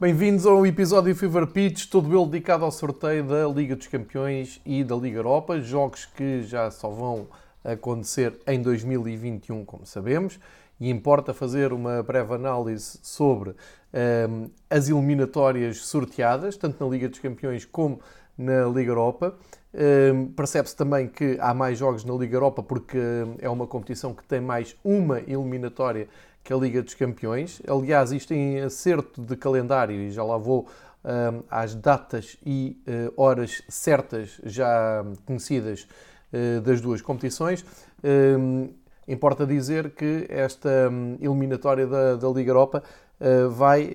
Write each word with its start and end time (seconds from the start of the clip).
Bem-vindos 0.00 0.46
ao 0.46 0.64
episódio 0.64 1.14
Fever 1.14 1.46
Pitch, 1.48 1.84
todo 1.84 2.08
ele 2.18 2.30
dedicado 2.30 2.64
ao 2.64 2.72
sorteio 2.72 3.22
da 3.22 3.46
Liga 3.46 3.76
dos 3.76 3.86
Campeões 3.86 4.58
e 4.64 4.82
da 4.82 4.96
Liga 4.96 5.18
Europa, 5.18 5.60
jogos 5.60 6.06
que 6.06 6.42
já 6.42 6.70
só 6.70 6.88
vão 6.88 7.28
acontecer 7.62 8.34
em 8.46 8.62
2021, 8.62 9.62
como 9.62 9.84
sabemos, 9.84 10.40
e 10.80 10.88
importa 10.88 11.34
fazer 11.34 11.70
uma 11.70 12.02
breve 12.02 12.32
análise 12.32 12.98
sobre 13.02 13.50
um, 13.50 13.54
ehm, 13.92 14.50
as 14.70 14.88
eliminatórias 14.88 15.84
sorteadas, 15.84 16.56
tanto 16.56 16.82
na 16.82 16.90
Liga 16.90 17.06
dos 17.06 17.18
Campeões 17.18 17.66
como 17.66 18.00
na 18.38 18.64
Liga 18.68 18.92
Europa. 18.92 19.34
Um, 19.74 19.78
ehm, 19.78 20.26
Percebe-se 20.28 20.74
também 20.74 21.08
que 21.08 21.36
há 21.38 21.52
mais 21.52 21.76
jogos 21.78 22.06
na 22.06 22.14
Liga 22.14 22.36
Europa 22.36 22.62
porque 22.62 22.98
é 23.38 23.50
uma 23.50 23.66
competição 23.66 24.14
que 24.14 24.24
tem 24.24 24.40
mais 24.40 24.74
uma 24.82 25.20
eliminatória 25.20 26.08
que 26.42 26.52
a 26.52 26.56
Liga 26.56 26.82
dos 26.82 26.94
Campeões. 26.94 27.60
Aliás, 27.68 28.12
isto 28.12 28.32
em 28.32 28.60
acerto 28.60 29.20
de 29.22 29.36
calendário, 29.36 29.96
e 29.96 30.10
já 30.10 30.24
lá 30.24 30.36
vou 30.36 30.68
um, 31.04 31.42
às 31.50 31.74
datas 31.74 32.36
e 32.44 32.82
uh, 32.86 33.12
horas 33.16 33.62
certas 33.68 34.40
já 34.44 35.04
conhecidas 35.24 35.86
uh, 36.32 36.60
das 36.60 36.80
duas 36.80 37.00
competições. 37.00 37.64
Um, 38.04 38.70
importa 39.08 39.46
dizer 39.46 39.90
que 39.90 40.26
esta 40.28 40.88
um, 40.90 41.16
eliminatória 41.20 41.86
da, 41.86 42.16
da, 42.16 42.28
Liga 42.28 42.50
Europa 42.50 42.82
uh, 43.20 43.50
vai 43.50 43.94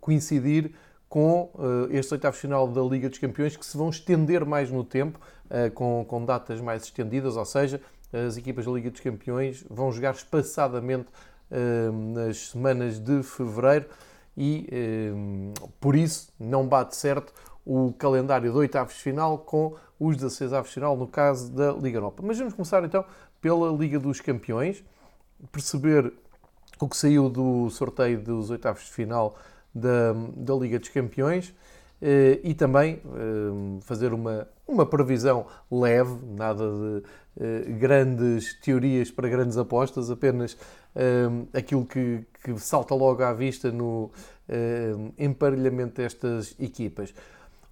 coincidir 0.00 0.72
com 1.08 1.52
estes 1.90 2.10
oitavos 2.10 2.40
final 2.40 2.66
da 2.66 2.82
Liga 2.82 3.08
dos 3.08 3.20
Campeões 3.20 3.56
que 3.56 3.64
se 3.64 3.76
vão 3.76 3.88
estender 3.88 4.44
mais 4.44 4.68
no 4.68 4.82
tempo, 4.82 5.20
com, 5.72 6.04
com 6.08 6.24
datas 6.24 6.60
mais 6.60 6.82
estendidas, 6.82 7.36
ou 7.36 7.44
seja, 7.44 7.80
as 8.12 8.36
equipas 8.36 8.64
da 8.64 8.72
Liga 8.72 8.90
dos 8.90 8.98
Campeões 8.98 9.64
vão 9.70 9.92
jogar 9.92 10.12
espaçadamente 10.12 11.06
nas 12.16 12.50
semanas 12.50 12.98
de 12.98 13.22
fevereiro 13.22 13.86
e 14.36 14.66
por 15.80 15.94
isso 15.94 16.32
não 16.38 16.66
bate 16.66 16.96
certo 16.96 17.32
o 17.64 17.92
calendário 17.92 18.50
de 18.50 18.56
oitavos 18.56 18.94
de 18.94 19.00
final 19.00 19.38
com 19.38 19.74
os 19.98 20.16
16 20.16 20.52
avos 20.52 20.68
de 20.68 20.74
final 20.74 20.96
no 20.96 21.06
caso 21.06 21.50
da 21.52 21.72
Liga 21.72 21.98
Europa. 21.98 22.22
Mas 22.24 22.38
vamos 22.38 22.54
começar 22.54 22.84
então 22.84 23.04
pela 23.40 23.70
Liga 23.72 23.98
dos 23.98 24.20
Campeões, 24.20 24.82
perceber 25.52 26.12
o 26.80 26.88
que 26.88 26.96
saiu 26.96 27.28
do 27.28 27.70
sorteio 27.70 28.20
dos 28.20 28.50
oitavos 28.50 28.84
de 28.84 28.92
final 28.92 29.36
da, 29.74 30.12
da 30.36 30.54
Liga 30.54 30.78
dos 30.78 30.88
Campeões 30.88 31.54
eh, 32.00 32.40
e 32.42 32.54
também 32.54 33.00
fazer 33.82 34.12
uma, 34.12 34.46
uma 34.66 34.84
previsão 34.84 35.46
leve, 35.70 36.18
nada 36.36 36.64
de 36.64 37.02
eh, 37.40 37.72
grandes 37.78 38.54
teorias 38.60 39.10
para 39.10 39.28
grandes 39.28 39.56
apostas, 39.56 40.10
apenas 40.10 40.56
aquilo 41.52 41.84
que, 41.84 42.24
que, 42.42 42.58
salta 42.58 42.94
logo 42.94 43.22
à 43.22 43.32
vista 43.32 43.70
no 43.70 44.10
emparelhamento 45.18 45.96
destas 45.96 46.54
equipas. 46.58 47.14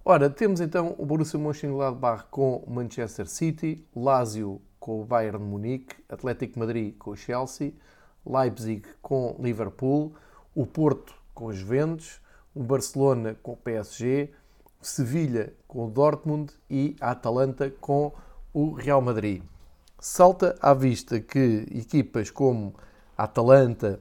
Ora, 0.05 0.29
temos 0.29 0.59
então 0.59 0.95
o 0.97 1.05
Borussia 1.05 1.39
Mönchengladbach 1.39 2.25
com 2.29 2.57
o 2.57 2.69
Manchester 2.69 3.25
City, 3.25 3.87
Lazio 3.95 4.59
com 4.77 5.01
o 5.01 5.05
Bayern 5.05 5.41
Munique, 5.41 5.95
Atlético 6.09 6.59
Madrid 6.59 6.93
com 6.97 7.11
o 7.11 7.15
Chelsea, 7.15 7.71
Leipzig 8.25 8.83
com 9.01 9.37
Liverpool, 9.39 10.13
o 10.53 10.65
Porto 10.65 11.15
com 11.33 11.45
os 11.45 11.55
Juventus, 11.55 12.19
o 12.53 12.61
Barcelona 12.61 13.35
com 13.41 13.53
o 13.53 13.57
PSG, 13.57 14.29
Sevilha 14.81 15.53
com 15.65 15.85
o 15.85 15.89
Dortmund 15.89 16.51
e 16.69 16.97
a 16.99 17.11
Atalanta 17.11 17.71
com 17.79 18.11
o 18.53 18.73
Real 18.73 19.01
Madrid. 19.01 19.41
Salta 19.97 20.57
à 20.61 20.73
vista 20.73 21.21
que 21.21 21.65
equipas 21.71 22.29
como 22.29 22.75
Atalanta, 23.23 23.99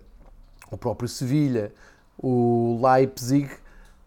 o 0.70 0.76
próprio 0.76 1.08
Sevilha, 1.08 1.72
o 2.18 2.80
Leipzig 2.82 3.50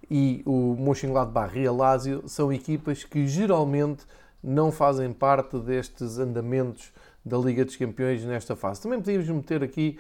e 0.10 0.44
o 0.46 0.76
Mönchengladbach 0.78 1.58
e 1.58 1.66
a 1.66 1.72
Lazio 1.72 2.28
são 2.28 2.52
equipas 2.52 3.04
que 3.04 3.28
geralmente 3.28 4.06
não 4.44 4.72
fazem 4.72 5.12
parte 5.12 5.58
destes 5.60 6.20
andamentos 6.20 6.92
da 7.26 7.38
Liga 7.38 7.66
dos 7.66 7.76
Campeões 7.76 8.24
nesta 8.24 8.56
fase. 8.56 8.82
Também 8.82 9.00
podíamos 9.00 9.28
meter 9.28 9.64
aqui 9.64 9.98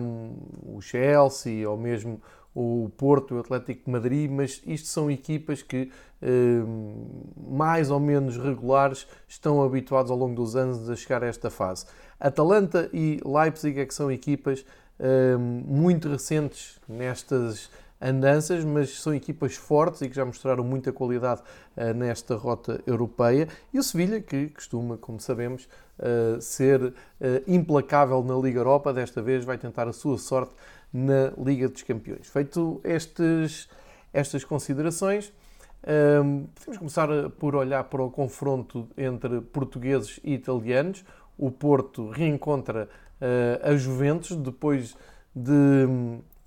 um, 0.00 0.76
o 0.76 0.80
Chelsea 0.80 1.68
ou 1.68 1.76
mesmo 1.76 2.20
o 2.54 2.90
Porto, 2.96 3.34
o 3.34 3.40
Atlético 3.40 3.84
de 3.84 3.90
Madrid, 3.90 4.30
mas 4.30 4.62
isto 4.64 4.88
são 4.88 5.10
equipas 5.10 5.60
que 5.60 5.90
um, 6.22 7.04
mais 7.50 7.90
ou 7.90 8.00
menos 8.00 8.38
regulares 8.38 9.06
estão 9.28 9.62
habituados 9.62 10.10
ao 10.10 10.16
longo 10.16 10.34
dos 10.34 10.56
anos 10.56 10.88
a 10.88 10.96
chegar 10.96 11.22
a 11.22 11.26
esta 11.26 11.50
fase. 11.50 11.84
Atalanta 12.18 12.88
e 12.92 13.20
Leipzig 13.24 13.80
é 13.80 13.86
que 13.86 13.94
são 13.94 14.10
equipas 14.10 14.64
uh, 14.98 15.38
muito 15.38 16.08
recentes 16.08 16.80
nestas 16.88 17.70
andanças, 18.00 18.64
mas 18.64 19.00
são 19.00 19.14
equipas 19.14 19.56
fortes 19.56 20.02
e 20.02 20.08
que 20.08 20.16
já 20.16 20.24
mostraram 20.24 20.62
muita 20.62 20.92
qualidade 20.92 21.42
uh, 21.76 21.94
nesta 21.94 22.36
rota 22.36 22.80
europeia. 22.86 23.48
E 23.72 23.78
o 23.78 23.82
Sevilha, 23.82 24.20
que 24.20 24.48
costuma, 24.48 24.96
como 24.96 25.20
sabemos, 25.20 25.68
uh, 25.98 26.40
ser 26.40 26.82
uh, 26.82 26.94
implacável 27.46 28.22
na 28.22 28.36
Liga 28.36 28.60
Europa, 28.60 28.92
desta 28.92 29.22
vez 29.22 29.44
vai 29.44 29.58
tentar 29.58 29.88
a 29.88 29.92
sua 29.92 30.18
sorte 30.18 30.52
na 30.92 31.32
Liga 31.38 31.68
dos 31.68 31.82
Campeões. 31.82 32.26
Feito 32.28 32.80
estes, 32.84 33.68
estas 34.12 34.44
considerações, 34.44 35.32
podemos 35.82 36.78
começar 36.78 37.08
por 37.38 37.54
olhar 37.54 37.84
para 37.84 38.02
o 38.02 38.10
confronto 38.10 38.88
entre 38.96 39.40
portugueses 39.40 40.18
e 40.24 40.34
italianos 40.34 41.04
o 41.38 41.50
Porto 41.50 42.08
reencontra 42.08 42.88
uh, 43.20 43.70
a 43.70 43.76
Juventus 43.76 44.36
depois 44.36 44.96
de 45.34 45.86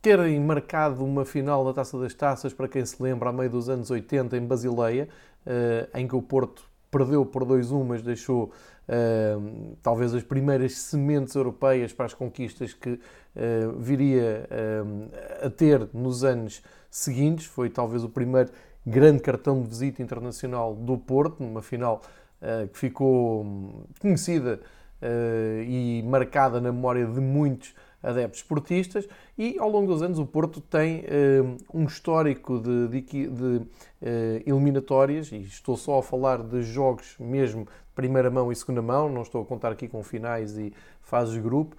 terem 0.01 0.39
marcado 0.39 1.03
uma 1.03 1.25
final 1.25 1.63
da 1.65 1.73
Taça 1.73 1.99
das 1.99 2.13
Taças, 2.13 2.53
para 2.53 2.67
quem 2.67 2.85
se 2.85 3.01
lembra, 3.01 3.29
a 3.29 3.33
meio 3.33 3.49
dos 3.49 3.69
anos 3.69 3.91
80 3.91 4.37
em 4.37 4.45
Basileia, 4.45 5.07
uh, 5.45 5.97
em 5.97 6.07
que 6.07 6.15
o 6.15 6.21
Porto 6.21 6.63
perdeu 6.89 7.25
por 7.25 7.45
2-1, 7.45 7.85
mas 7.85 8.01
deixou 8.01 8.45
uh, 8.45 9.77
talvez 9.83 10.13
as 10.15 10.23
primeiras 10.23 10.73
sementes 10.73 11.35
europeias 11.35 11.93
para 11.93 12.05
as 12.05 12.13
conquistas 12.13 12.73
que 12.73 12.99
viria 13.77 14.49
a 15.41 15.49
ter 15.49 15.87
nos 15.93 16.25
anos 16.25 16.61
seguintes. 16.89 17.45
Foi 17.45 17.69
talvez 17.69 18.03
o 18.03 18.09
primeiro 18.09 18.49
grande 18.85 19.21
cartão 19.21 19.61
de 19.61 19.69
visita 19.69 20.01
internacional 20.01 20.75
do 20.75 20.97
Porto, 20.97 21.41
numa 21.41 21.61
final 21.61 22.01
que 22.73 22.77
ficou 22.77 23.43
hum, 23.43 23.83
conhecida 24.01 24.59
uh, 24.59 24.78
e 25.65 26.03
marcada 26.05 26.59
na 26.59 26.71
memória 26.71 27.05
de 27.05 27.19
muitos 27.19 27.73
adeptos 28.01 28.39
esportistas 28.39 29.07
e 29.37 29.57
ao 29.59 29.69
longo 29.69 29.91
dos 29.91 30.01
anos 30.01 30.19
o 30.19 30.25
Porto 30.25 30.61
tem 30.61 31.01
uh, 31.01 31.57
um 31.73 31.85
histórico 31.85 32.59
de, 32.59 32.87
de, 32.87 33.01
de 33.01 33.57
uh, 33.57 33.67
eliminatórias 34.45 35.31
e 35.31 35.41
estou 35.41 35.75
só 35.75 35.99
a 35.99 36.03
falar 36.03 36.41
de 36.41 36.61
jogos 36.63 37.15
mesmo 37.19 37.67
primeira 37.93 38.29
mão 38.29 38.51
e 38.51 38.55
segunda 38.55 38.81
mão, 38.81 39.09
não 39.09 39.21
estou 39.23 39.41
a 39.41 39.45
contar 39.45 39.71
aqui 39.71 39.87
com 39.87 40.01
finais 40.01 40.57
e 40.57 40.73
fases 41.01 41.33
de 41.33 41.41
grupo, 41.41 41.75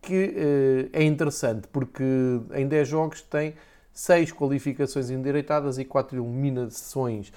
que 0.00 0.88
é 0.90 1.02
interessante 1.02 1.68
porque 1.68 2.02
em 2.54 2.66
10 2.66 2.88
jogos 2.88 3.20
tem 3.20 3.54
6 3.92 4.32
qualificações 4.32 5.10
endireitadas 5.10 5.76
e 5.76 5.84
4 5.84 6.16
eliminações. 6.16 7.30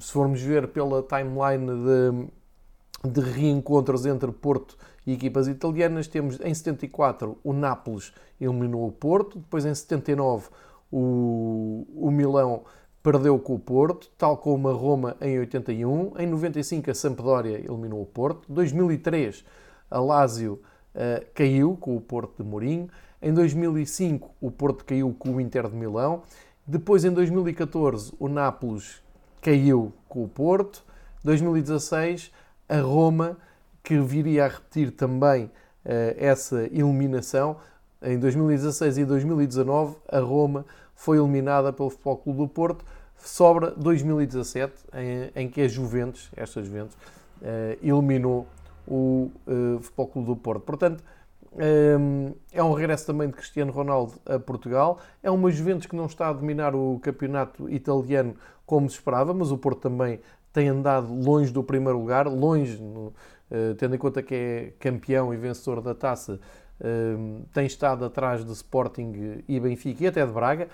Se 0.00 0.12
formos 0.12 0.40
ver 0.40 0.68
pela 0.68 1.02
timeline 1.02 1.66
de 1.66 2.26
de 3.04 3.20
reencontros 3.20 4.06
entre 4.06 4.32
Porto 4.32 4.76
e 5.06 5.12
equipas 5.12 5.46
italianas. 5.48 6.08
Temos 6.08 6.40
em 6.40 6.54
74 6.54 7.38
o 7.44 7.52
Nápoles 7.52 8.12
eliminou 8.40 8.86
o 8.86 8.92
Porto, 8.92 9.38
depois 9.38 9.64
em 9.64 9.74
79 9.74 10.48
o, 10.90 11.86
o 11.94 12.10
Milão 12.10 12.64
perdeu 13.02 13.38
com 13.38 13.54
o 13.54 13.58
Porto, 13.58 14.10
tal 14.16 14.38
como 14.38 14.68
a 14.68 14.72
Roma 14.72 15.16
em 15.20 15.38
81. 15.38 16.14
Em 16.18 16.26
95 16.26 16.90
a 16.90 16.94
Sampdoria 16.94 17.58
eliminou 17.58 18.00
o 18.00 18.06
Porto. 18.06 18.50
2003 18.50 19.44
a 19.90 20.00
Lazio 20.00 20.54
uh, 20.94 21.24
caiu 21.34 21.76
com 21.76 21.96
o 21.96 22.00
Porto 22.00 22.42
de 22.42 22.48
Mourinho. 22.48 22.88
Em 23.20 23.32
2005 23.32 24.30
o 24.40 24.50
Porto 24.50 24.84
caiu 24.84 25.14
com 25.18 25.36
o 25.36 25.40
Inter 25.40 25.68
de 25.68 25.76
Milão. 25.76 26.22
Depois 26.66 27.04
em 27.04 27.10
2014 27.10 28.14
o 28.18 28.28
Nápoles 28.28 29.02
caiu 29.42 29.92
com 30.08 30.24
o 30.24 30.28
Porto. 30.28 30.82
2016 31.22 32.32
a 32.68 32.80
Roma, 32.80 33.36
que 33.82 33.98
viria 33.98 34.46
a 34.46 34.48
repetir 34.48 34.90
também 34.90 35.44
uh, 35.44 35.50
essa 36.16 36.62
eliminação. 36.64 37.56
Em 38.02 38.18
2016 38.18 38.98
e 38.98 39.04
2019, 39.04 39.96
a 40.10 40.18
Roma 40.20 40.66
foi 40.94 41.18
eliminada 41.18 41.72
pelo 41.72 41.90
Futebol 41.90 42.16
Clube 42.16 42.38
do 42.40 42.48
Porto. 42.48 42.84
Sobra 43.16 43.70
2017, 43.70 44.72
em, 44.94 45.44
em 45.44 45.48
que 45.48 45.62
a 45.62 45.68
Juventus, 45.68 46.30
esta 46.36 46.62
Juventus, 46.62 46.94
uh, 47.40 47.78
eliminou 47.82 48.46
o 48.86 49.30
uh, 49.46 49.80
Futebol 49.80 50.06
Clube 50.08 50.28
do 50.28 50.36
Porto. 50.36 50.62
Portanto, 50.62 51.04
é 52.52 52.60
um 52.60 52.72
regresso 52.72 53.06
também 53.06 53.28
de 53.28 53.34
Cristiano 53.34 53.70
Ronaldo 53.70 54.14
a 54.26 54.40
Portugal. 54.40 54.98
É 55.22 55.30
uma 55.30 55.52
Juventus 55.52 55.86
que 55.86 55.94
não 55.94 56.06
está 56.06 56.28
a 56.28 56.32
dominar 56.32 56.74
o 56.74 56.98
campeonato 57.00 57.70
italiano 57.70 58.34
como 58.66 58.90
se 58.90 58.96
esperava, 58.96 59.32
mas 59.32 59.52
o 59.52 59.56
Porto 59.58 59.82
também 59.82 60.18
tem 60.54 60.68
andado 60.68 61.12
longe 61.12 61.52
do 61.52 61.64
primeiro 61.64 61.98
lugar, 61.98 62.28
longe, 62.28 62.80
uh, 62.80 63.12
tendo 63.76 63.96
em 63.96 63.98
conta 63.98 64.22
que 64.22 64.34
é 64.34 64.72
campeão 64.78 65.34
e 65.34 65.36
vencedor 65.36 65.82
da 65.82 65.94
taça, 65.94 66.40
tem 67.52 67.66
estado 67.66 68.04
atrás 68.04 68.44
de 68.44 68.50
Sporting 68.50 69.44
e 69.48 69.60
Benfica 69.60 70.04
e 70.04 70.06
até 70.08 70.26
de 70.26 70.32
Braga. 70.32 70.68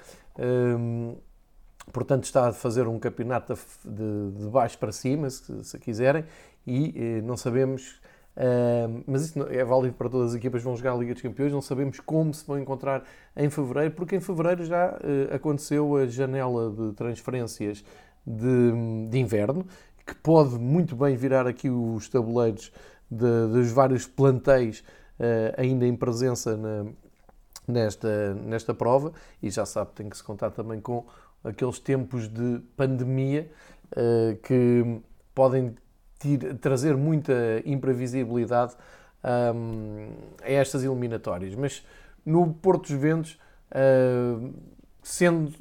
Portanto, 1.93 2.25
está 2.25 2.49
a 2.49 2.53
fazer 2.53 2.89
um 2.89 2.99
campeonato 2.99 3.55
de, 3.85 4.49
baixo 4.49 4.79
para 4.79 4.93
cima, 4.93 5.29
se, 5.29 5.63
se 5.63 5.79
quiserem, 5.79 6.25
e 6.67 6.95
eh, 6.97 7.23
não 7.23 7.37
sabemos, 7.37 8.01
mas 9.07 9.27
isso 9.27 9.43
é 9.51 9.63
válido 9.63 9.95
para 9.95 10.09
todas 10.09 10.31
as 10.31 10.37
equipas 10.37 10.63
que 10.63 10.65
vão 10.65 10.77
jogar 10.77 10.93
a 10.93 10.97
Liga 10.97 11.13
dos 11.13 11.23
Campeões, 11.23 11.53
não 11.53 11.61
sabemos 11.61 12.01
como 12.01 12.33
se 12.33 12.47
vão 12.47 12.59
encontrar 12.59 13.05
em 13.37 13.51
fevereiro, 13.51 13.91
porque 13.93 14.17
em 14.17 14.21
fevereiro 14.21 14.65
já 14.65 14.97
aconteceu 15.35 15.97
a 15.97 16.07
janela 16.07 16.71
de 16.71 16.95
transferências 16.95 17.85
de, 18.27 19.09
de, 19.09 19.19
inverno, 19.19 19.67
que 20.07 20.15
pode 20.15 20.59
muito 20.59 20.95
bem 20.97 21.17
virar 21.17 21.47
aqui 21.47 21.71
os 21.71 22.09
tabuleiros 22.09 22.73
de, 23.11 23.47
dos 23.49 23.71
vários 23.71 24.07
plantéis 24.07 24.81
uh, 25.19 25.55
ainda 25.57 25.87
em 25.87 25.95
presença 25.95 26.57
na, 26.57 26.87
nesta, 27.67 28.35
nesta 28.35 28.75
prova, 28.75 29.13
e 29.43 29.51
já 29.51 29.65
sabe, 29.65 29.93
tem 29.95 30.09
que 30.09 30.17
se 30.17 30.25
contar 30.25 30.51
também 30.51 30.81
com 30.81 31.05
aqueles 31.43 31.79
tempos 31.79 32.29
de 32.29 32.61
pandemia 32.77 33.51
uh, 33.93 34.37
que 34.43 35.01
podem 35.35 35.75
tir, 36.19 36.55
trazer 36.59 36.97
muita 36.97 37.33
imprevisibilidade 37.65 38.75
um, 39.25 40.11
a 40.43 40.51
estas 40.51 40.85
eliminatórias. 40.85 41.55
Mas 41.55 41.85
no 42.25 42.53
Porto 42.53 42.89
Juventus, 42.89 43.39
uh, 43.71 44.53
sendo 45.03 45.53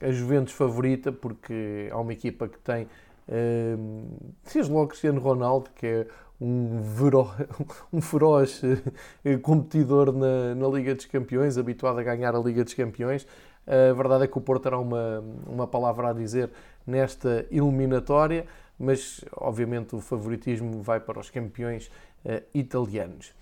a 0.00 0.10
Juventus 0.10 0.52
favorita, 0.54 1.12
porque 1.12 1.88
há 1.90 1.98
uma 1.98 2.12
equipa 2.12 2.48
que 2.48 2.58
tem, 2.58 2.84
uh, 2.84 4.32
seja 4.44 4.72
logo 4.72 4.88
Cristiano 4.88 5.20
Ronaldo, 5.20 5.70
que 5.74 5.86
é 5.86 6.06
um, 6.40 6.80
vero, 6.80 7.30
um 7.92 8.00
feroz 8.00 8.62
uh, 8.62 9.38
competidor 9.40 10.12
na, 10.12 10.54
na 10.54 10.68
Liga 10.68 10.94
dos 10.94 11.06
Campeões, 11.06 11.58
habituado 11.58 11.98
a 11.98 12.02
ganhar 12.02 12.34
a 12.34 12.38
Liga 12.38 12.64
dos 12.64 12.74
Campeões, 12.74 13.26
a 13.66 13.92
verdade 13.92 14.24
é 14.24 14.26
que 14.26 14.36
o 14.36 14.40
Porto 14.40 14.62
terá 14.62 14.78
uma, 14.78 15.22
uma 15.46 15.66
palavra 15.66 16.10
a 16.10 16.12
dizer 16.12 16.50
nesta 16.86 17.46
eliminatória, 17.50 18.46
mas 18.78 19.24
obviamente 19.36 19.94
o 19.94 20.00
favoritismo 20.00 20.82
vai 20.82 20.98
para 20.98 21.20
os 21.20 21.30
campeões 21.30 21.90
uh, 22.24 22.42
italianos. 22.54 23.32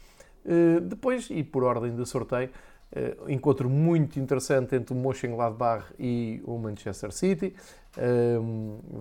Uh, 0.44 0.81
depois, 0.81 1.28
e 1.31 1.43
por 1.43 1.62
ordem 1.62 1.94
de 1.94 2.04
sorteio, 2.04 2.50
uh, 2.93 3.31
encontro 3.31 3.69
muito 3.69 4.19
interessante 4.19 4.75
entre 4.75 4.94
o 4.94 4.96
Mönchengladbach 4.96 5.87
e 5.99 6.43
o 6.44 6.58
Manchester 6.58 7.12
City. 7.12 7.55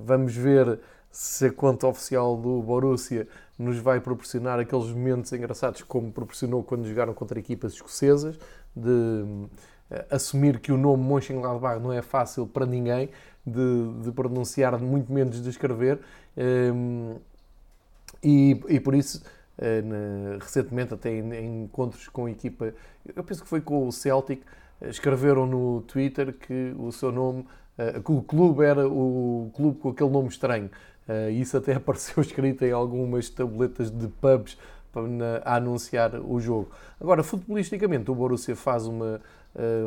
vamos 0.05 0.35
ver 0.35 0.79
se 1.11 1.47
a 1.47 1.51
conta 1.51 1.87
oficial 1.87 2.37
do 2.37 2.61
Borussia 2.61 3.27
nos 3.57 3.79
vai 3.79 3.99
proporcionar 3.99 4.59
aqueles 4.59 4.87
momentos 4.87 5.31
engraçados 5.33 5.81
como 5.81 6.11
proporcionou 6.11 6.63
quando 6.63 6.87
jogaram 6.87 7.13
contra 7.13 7.39
equipas 7.39 7.73
escocesas, 7.73 8.37
de 8.75 9.49
eh, 9.89 10.05
assumir 10.11 10.59
que 10.59 10.71
o 10.71 10.77
nome 10.77 11.03
Mönchengladbach 11.03 11.81
não 11.81 11.91
é 11.91 12.01
fácil 12.01 12.45
para 12.45 12.65
ninguém 12.65 13.09
de, 13.45 14.03
de 14.03 14.11
pronunciar, 14.11 14.77
muito 14.79 15.11
menos 15.11 15.41
de 15.41 15.49
escrever, 15.49 15.99
ehm, 16.35 17.15
e, 18.23 18.61
e 18.69 18.79
por 18.79 18.93
isso, 18.93 19.23
recentemente, 20.39 20.93
até 20.93 21.09
em, 21.11 21.63
encontros 21.63 22.07
com 22.07 22.25
a 22.25 22.31
equipa, 22.31 22.73
eu 23.15 23.23
penso 23.23 23.43
que 23.43 23.49
foi 23.49 23.61
com 23.61 23.87
o 23.87 23.91
Celtic, 23.91 24.41
eh, 24.81 24.89
escreveram 24.89 25.45
no 25.45 25.81
Twitter 25.81 26.33
que 26.33 26.75
o 26.77 26.91
seu 26.91 27.11
nome, 27.11 27.45
que 28.03 28.11
o 28.11 28.23
clube 28.23 28.63
era 28.63 28.87
o 28.87 29.51
clube 29.53 29.79
com 29.79 29.89
aquele 29.89 30.09
nome 30.09 30.29
estranho. 30.29 30.69
Isso 31.31 31.55
até 31.57 31.73
apareceu 31.77 32.21
escrito 32.21 32.65
em 32.65 32.71
algumas 32.71 33.29
tabletas 33.29 33.91
de 33.91 34.07
pubs 34.07 34.57
a 35.45 35.57
anunciar 35.57 36.15
o 36.15 36.39
jogo. 36.39 36.71
Agora, 36.99 37.23
futbolisticamente, 37.23 38.09
o 38.09 38.15
Borussia 38.15 38.55
faz 38.55 38.87
uma 38.87 39.21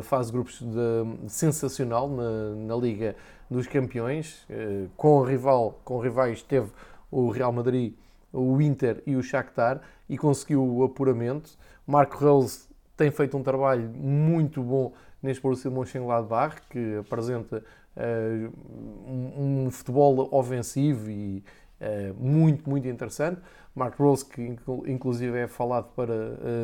fase 0.03 0.31
grupos 0.31 0.61
de, 0.61 1.29
sensacional 1.29 2.09
na, 2.09 2.55
na, 2.55 2.75
Liga 2.75 3.13
dos 3.49 3.67
Campeões, 3.67 4.47
com, 4.95 5.21
rival, 5.23 5.81
com 5.83 5.99
rivais 5.99 6.41
teve 6.41 6.69
o 7.11 7.29
Real 7.29 7.51
Madrid, 7.51 7.93
o 8.31 8.61
Inter 8.61 9.01
e 9.05 9.15
o 9.15 9.23
Shakhtar 9.23 9.81
e 10.07 10.17
conseguiu 10.17 10.63
o 10.63 10.83
apuramento. 10.83 11.51
Marco 11.85 12.17
Reus 12.17 12.69
tem 12.95 13.11
feito 13.11 13.37
um 13.37 13.43
trabalho 13.43 13.89
muito 13.89 14.61
bom 14.61 14.93
neste 15.21 15.41
Borussia 15.41 15.69
Mönchengladbach, 15.69 16.61
que 16.69 16.97
apresenta 16.97 17.63
uh, 17.95 18.51
um, 19.07 19.65
um, 19.65 19.71
futebol 19.71 20.27
ofensivo 20.31 21.09
e 21.09 21.43
uh, 21.79 22.13
muito, 22.23 22.69
muito 22.69 22.87
interessante. 22.87 23.41
Mark 23.73 23.97
Rose, 23.97 24.25
que 24.25 24.55
inclusive 24.85 25.37
é 25.37 25.47
falado 25.47 25.89
para 25.95 26.13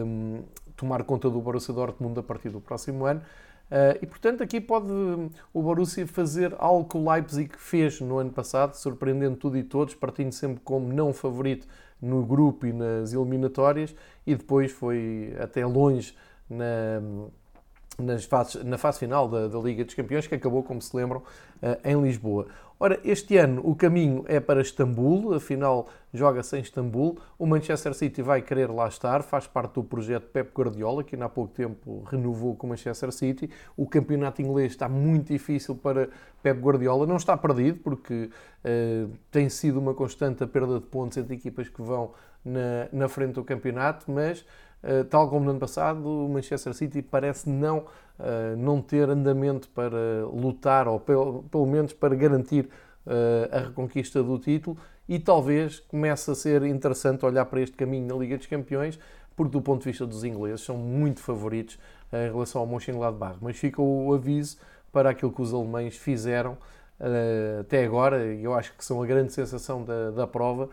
um, 0.06 0.44
tomar 0.76 1.04
conta 1.04 1.30
do 1.30 1.40
Borussia 1.40 1.74
Dortmund 1.74 2.20
a 2.20 2.24
partir 2.24 2.50
do 2.50 2.60
próximo 2.60 3.06
ano. 3.06 3.22
Uh, 3.70 4.00
e 4.02 4.06
portanto, 4.06 4.42
aqui 4.42 4.62
pode 4.62 4.92
o 5.54 5.62
Borussia 5.62 6.08
fazer 6.08 6.56
algo 6.58 6.88
que 6.88 6.98
o 6.98 7.10
Leipzig 7.10 7.52
fez 7.58 8.00
no 8.00 8.18
ano 8.18 8.32
passado, 8.32 8.76
surpreendendo 8.76 9.36
tudo 9.36 9.58
e 9.58 9.64
todos, 9.64 9.94
partindo 9.94 10.32
sempre 10.32 10.62
como 10.64 10.92
não 10.92 11.14
favorito 11.14 11.68
no 12.02 12.26
grupo 12.26 12.66
e 12.66 12.72
nas 12.72 13.12
eliminatórias, 13.12 13.94
e 14.26 14.36
depois 14.36 14.72
foi 14.72 15.36
até 15.40 15.66
longe 15.66 16.16
na, 16.50 17.02
nas 17.98 18.26
fases, 18.26 18.64
na 18.64 18.78
fase 18.78 19.00
final 19.00 19.28
da, 19.28 19.48
da, 19.48 19.60
Liga 19.60 19.84
dos 19.84 19.94
Campeões, 19.94 20.28
que 20.28 20.36
acabou, 20.36 20.64
como 20.64 20.82
se 20.82 20.96
lembram, 20.96 21.24
eh, 21.62 21.80
em 21.86 22.02
Lisboa. 22.02 22.48
Ora, 22.80 23.00
este 23.04 23.38
ano 23.38 23.60
o 23.66 23.76
caminho 23.76 24.24
é 24.28 24.40
para 24.40 24.62
Istambul, 24.62 25.34
afinal 25.34 25.88
joga-se 26.14 26.56
em 26.58 26.62
Istambul. 26.62 27.18
O 27.38 27.48
Manchester 27.48 27.92
City 27.96 28.22
vai 28.22 28.40
querer 28.40 28.70
lá 28.70 28.88
estar, 28.88 29.24
faz 29.24 29.48
parte 29.48 29.74
do 29.74 29.84
projeto 29.84 30.28
Pep 30.28 30.52
Guardiola, 30.56 31.04
que 31.04 31.16
há 31.16 31.28
pouco 31.28 31.52
tempo 31.56 32.04
renovou 32.08 32.56
com 32.56 32.68
o 32.68 32.70
Manchester 32.70 33.12
City. 33.12 33.50
O 33.76 33.88
campeonato 33.88 34.44
inglês 34.44 34.74
está 34.74 34.88
muito 34.88 35.34
difícil 35.34 35.74
para 35.74 36.10
Pep 36.44 36.60
Guardiola, 36.60 37.08
não 37.08 37.18
está 37.18 37.36
perdido, 37.36 37.80
porque 37.80 38.30
uh, 38.64 39.12
tem 39.32 39.50
sido 39.50 39.80
uma 39.80 39.96
constante 39.96 40.44
a 40.44 40.48
perda 40.48 40.76
de 40.76 40.86
pontos 40.86 41.18
entre 41.18 41.34
equipas 41.34 41.68
que 41.68 41.82
vão 41.82 42.12
na, 42.46 42.88
na 42.92 43.10
frente 43.10 43.34
do 43.34 43.44
campeonato, 43.44 44.10
mas 44.12 44.40
eh, 44.40 44.46
tal 45.10 45.30
como 45.30 45.46
no 45.46 45.52
ano 45.52 45.60
passado, 45.60 46.08
o 46.08 46.30
Manchester 46.30 46.74
City 46.74 47.02
parece 47.02 47.50
não, 47.50 47.80
uh, 47.80 48.56
não 48.58 48.82
ter 48.82 49.10
andamento 49.10 49.68
para 49.70 50.26
lutar, 50.32 50.88
ou 50.88 51.00
pelo, 51.00 51.44
pelo 51.44 51.66
menos 51.66 51.94
para 51.94 52.16
garantir 52.16 52.70
uh, 53.06 53.56
a 53.56 53.60
reconquista 53.60 54.22
do 54.24 54.38
título, 54.38 54.78
e 55.10 55.20
talvez 55.20 55.80
comece 55.80 56.30
a 56.30 56.36
ser 56.36 56.64
interessante 56.64 57.26
olhar 57.26 57.46
para 57.46 57.62
este 57.62 57.76
caminho 57.76 58.08
na 58.08 58.16
Liga 58.16 58.38
dos 58.38 58.46
Campeões, 58.46 59.00
porque 59.36 59.52
do 59.52 59.62
ponto 59.62 59.84
de 59.84 59.90
vista 59.90 60.06
dos 60.06 60.24
ingleses 60.24 60.62
são 60.62 60.78
muito 60.78 61.22
favoritos 61.22 61.78
em 62.12 62.32
relação 62.32 62.62
ao 62.62 62.68
Mönchengladbach. 62.68 63.38
Mas 63.42 63.58
fica 63.58 63.82
o 63.82 64.14
aviso 64.14 64.58
para 64.92 65.10
aquilo 65.10 65.32
que 65.32 65.42
os 65.42 65.54
alemães 65.54 65.96
fizeram 65.96 66.58
até 67.60 67.86
agora, 67.86 68.34
e 68.34 68.44
eu 68.44 68.54
acho 68.54 68.76
que 68.76 68.84
são 68.84 69.02
a 69.02 69.06
grande 69.06 69.32
sensação 69.32 69.84
da, 69.84 70.10
da 70.10 70.26
prova, 70.26 70.70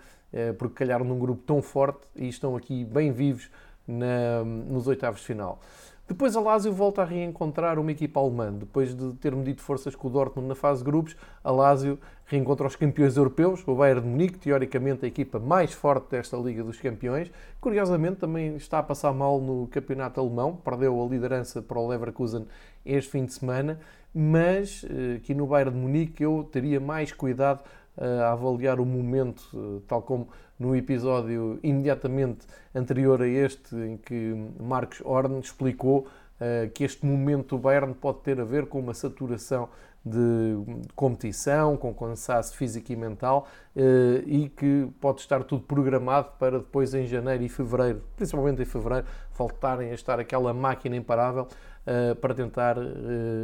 porque 0.59 0.77
calharam 0.77 1.05
num 1.05 1.19
grupo 1.19 1.43
tão 1.47 1.61
forte 1.61 2.01
e 2.17 2.27
estão 2.27 2.57
aqui 2.57 2.85
bem 2.85 3.13
vivos 3.13 3.51
na, 3.87 4.45
nos 4.45 4.87
oitavos 4.87 5.21
de 5.21 5.27
final. 5.27 5.61
Depois 6.07 6.37
a 6.37 6.41
Lazio 6.41 6.71
volta 6.71 7.01
a 7.01 7.05
reencontrar 7.05 7.79
uma 7.79 7.91
equipa 7.91 8.21
alemã. 8.21 8.53
Depois 8.53 8.95
de 8.95 9.15
ter 9.15 9.35
medido 9.35 9.63
forças 9.63 9.97
com 9.97 10.09
o 10.09 10.11
Dortmund 10.11 10.47
na 10.49 10.55
fase 10.55 10.81
de 10.81 10.85
grupos, 10.85 11.17
a 11.43 11.51
Lazio 11.51 11.99
reencontra 12.27 12.67
os 12.67 12.77
campeões 12.77 13.17
europeus, 13.17 13.67
o 13.67 13.75
Bayern 13.75 14.03
de 14.03 14.09
Munique, 14.09 14.39
teoricamente 14.39 15.07
a 15.07 15.09
equipa 15.09 15.39
mais 15.39 15.73
forte 15.73 16.11
desta 16.11 16.37
Liga 16.37 16.63
dos 16.63 16.79
Campeões. 16.79 17.33
Curiosamente 17.59 18.17
também 18.17 18.55
está 18.57 18.81
a 18.81 18.83
passar 18.83 19.15
mal 19.15 19.41
no 19.41 19.67
campeonato 19.69 20.21
alemão, 20.21 20.55
perdeu 20.57 21.03
a 21.03 21.07
liderança 21.07 21.63
para 21.63 21.79
o 21.79 21.89
Leverkusen 21.89 22.47
este 22.85 23.11
fim 23.11 23.25
de 23.25 23.33
semana, 23.33 23.81
mas 24.15 24.85
eh, 24.85 25.17
aqui 25.17 25.35
no 25.35 25.47
Bayern 25.47 25.73
de 25.73 25.79
Munique 25.79 26.23
eu 26.23 26.47
teria 26.53 26.79
mais 26.79 27.13
cuidado 27.13 27.65
a 27.97 28.33
avaliar 28.33 28.81
o 28.81 28.85
momento, 28.85 29.43
eh, 29.55 29.83
tal 29.87 30.03
como 30.03 30.29
no 30.59 30.75
episódio 30.75 31.59
imediatamente 31.63 32.47
anterior 32.75 33.23
a 33.23 33.29
este, 33.29 33.75
em 33.77 33.97
que 33.97 34.35
Marcos 34.61 35.01
Horn 35.05 35.39
explicou 35.39 36.01
uh, 36.01 36.71
que 36.73 36.85
este 36.85 37.05
momento 37.05 37.57
do 37.57 37.59
Bayern 37.59 37.95
pode 37.95 38.21
ter 38.21 38.41
a 38.41 38.45
ver 38.45 38.67
com 38.67 38.79
uma 38.79 38.95
saturação 38.95 39.69
de 40.05 40.57
competição, 40.95 41.77
com 41.77 41.95
cansaço 41.95 42.55
físico 42.57 42.93
e 42.93 42.97
mental 42.97 43.49
e 44.27 44.51
que 44.51 44.87
pode 45.01 45.23
estar 45.23 45.43
tudo 45.45 45.63
programado 45.63 46.29
para 46.39 46.59
depois 46.59 46.93
em 46.93 47.07
janeiro 47.07 47.43
e 47.43 47.49
fevereiro, 47.49 48.03
principalmente 48.15 48.61
em 48.61 48.67
fevereiro, 48.67 49.07
voltarem 49.35 49.93
a 49.93 49.95
estar 49.95 50.21
aquela 50.21 50.53
máquina 50.53 50.95
imparável 50.95 51.49
para 52.21 52.35
tentar 52.35 52.77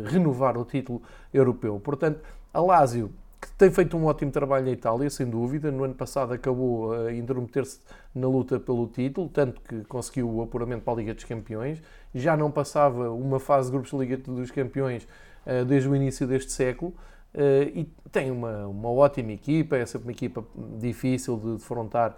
renovar 0.04 0.58
o 0.58 0.64
título 0.66 1.00
europeu. 1.32 1.80
Portanto, 1.80 2.20
a 2.52 2.60
Lazio 2.60 3.10
que 3.40 3.50
tem 3.52 3.70
feito 3.70 3.96
um 3.96 4.04
ótimo 4.04 4.30
trabalho 4.30 4.66
na 4.66 4.70
Itália, 4.72 5.08
sem 5.08 5.26
dúvida. 5.26 5.70
No 5.70 5.84
ano 5.84 5.94
passado 5.94 6.34
acabou 6.34 6.92
a 6.92 7.12
intrometer-se 7.12 7.80
na 8.14 8.28
luta 8.28 8.60
pelo 8.60 8.86
título, 8.86 9.28
tanto 9.28 9.60
que 9.62 9.82
conseguiu 9.84 10.28
o 10.30 10.42
apuramento 10.42 10.82
para 10.82 10.92
a 10.92 10.96
Liga 10.96 11.14
dos 11.14 11.24
Campeões. 11.24 11.82
Já 12.14 12.36
não 12.36 12.50
passava 12.50 13.10
uma 13.10 13.40
fase 13.40 13.68
de 13.68 13.72
grupos 13.72 13.90
de 13.90 13.96
Liga 13.96 14.16
dos 14.18 14.50
Campeões 14.50 15.08
uh, 15.46 15.64
desde 15.64 15.88
o 15.88 15.96
início 15.96 16.26
deste 16.26 16.52
século. 16.52 16.92
Uh, 17.34 17.70
e 17.74 17.90
tem 18.12 18.30
uma, 18.30 18.66
uma 18.66 18.90
ótima 18.90 19.32
equipa, 19.32 19.76
é 19.76 19.86
sempre 19.86 20.08
uma 20.08 20.12
equipa 20.12 20.44
difícil 20.78 21.38
de 21.38 21.52
defrontar 21.54 22.16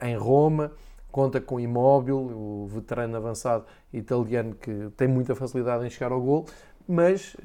em 0.00 0.16
Roma. 0.16 0.72
conta 1.12 1.40
com 1.40 1.60
Imóvel, 1.60 2.16
o 2.16 2.66
veterano 2.70 3.16
avançado 3.16 3.66
italiano 3.92 4.54
que 4.54 4.88
tem 4.96 5.06
muita 5.06 5.34
facilidade 5.34 5.84
em 5.84 5.90
chegar 5.90 6.10
ao 6.10 6.20
gol, 6.22 6.46
mas 6.88 7.36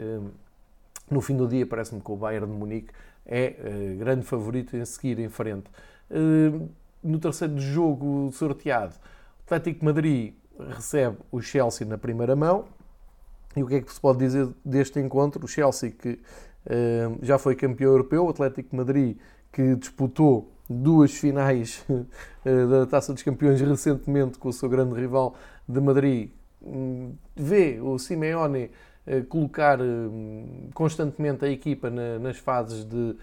no 1.10 1.22
fim 1.22 1.36
do 1.36 1.48
dia 1.48 1.66
parece-me 1.66 2.02
que 2.02 2.12
o 2.12 2.16
Bayern 2.16 2.48
de 2.48 2.54
Munique 2.58 2.94
é 3.26 3.56
grande 3.98 4.26
favorito 4.26 4.76
em 4.76 4.84
seguir 4.86 5.20
em 5.20 5.30
frente. 5.30 5.66
No 7.04 7.20
terceiro 7.20 7.60
jogo 7.60 8.32
sorteado, 8.32 8.96
o 8.96 9.44
Atlético 9.46 9.86
Madrid 9.86 10.34
recebe 10.70 11.18
o 11.32 11.42
Chelsea 11.42 11.86
na 11.86 11.98
primeira 11.98 12.36
mão. 12.36 12.66
E 13.56 13.64
o 13.64 13.68
que 13.68 13.76
é 13.76 13.82
que 13.82 13.94
se 13.94 14.00
pode 14.00 14.20
dizer 14.20 14.50
deste 14.64 15.00
encontro? 15.00 15.44
O 15.44 15.48
Chelsea 15.48 15.92
que 15.92 16.10
uh, 16.14 17.20
já 17.22 17.38
foi 17.38 17.56
campeão 17.56 17.92
europeu, 17.92 18.26
o 18.26 18.30
Atlético 18.30 18.76
Madrid 18.76 19.18
que 19.52 19.76
disputou 19.76 20.52
duas 20.70 21.14
finais 21.14 21.86
uh, 21.90 22.06
da 22.70 22.86
Taça 22.88 23.14
dos 23.14 23.22
Campeões 23.22 23.62
recentemente 23.62 24.40
com 24.40 24.50
o 24.50 24.54
seu 24.54 24.68
grande 24.68 25.00
rival 25.00 25.36
de 25.68 25.80
Madrid, 25.80 26.32
um, 26.62 27.14
vê 27.36 27.80
o 27.82 28.00
Simeone 28.00 28.66
uh, 28.66 28.72
colocar 29.28 29.80
constantemente 30.74 31.44
a 31.46 31.50
equipa 31.50 31.90
na, 31.90 32.20
nas 32.20 32.38
fases 32.38 32.86
de 32.86 33.16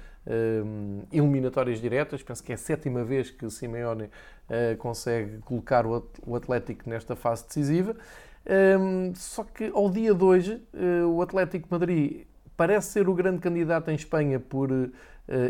eliminatórias 1.10 1.80
diretas. 1.80 2.22
Penso 2.22 2.44
que 2.44 2.52
é 2.52 2.54
a 2.54 2.58
sétima 2.58 3.02
vez 3.02 3.30
que 3.30 3.46
o 3.46 3.50
Simeone 3.50 4.10
consegue 4.78 5.38
colocar 5.38 5.86
o, 5.86 6.36
Atlético 6.36 6.88
nesta 6.88 7.16
fase 7.16 7.46
decisiva. 7.46 7.96
Um, 8.78 9.14
só 9.14 9.44
que 9.44 9.70
ao 9.74 9.90
dia 9.90 10.14
de 10.14 10.22
hoje, 10.22 10.62
o 11.08 11.22
Atlético 11.22 11.68
Madrid 11.70 12.26
parece 12.56 12.92
ser 12.92 13.08
o 13.08 13.14
grande 13.14 13.38
candidato 13.38 13.90
em 13.90 13.94
Espanha 13.94 14.38
por 14.38 14.70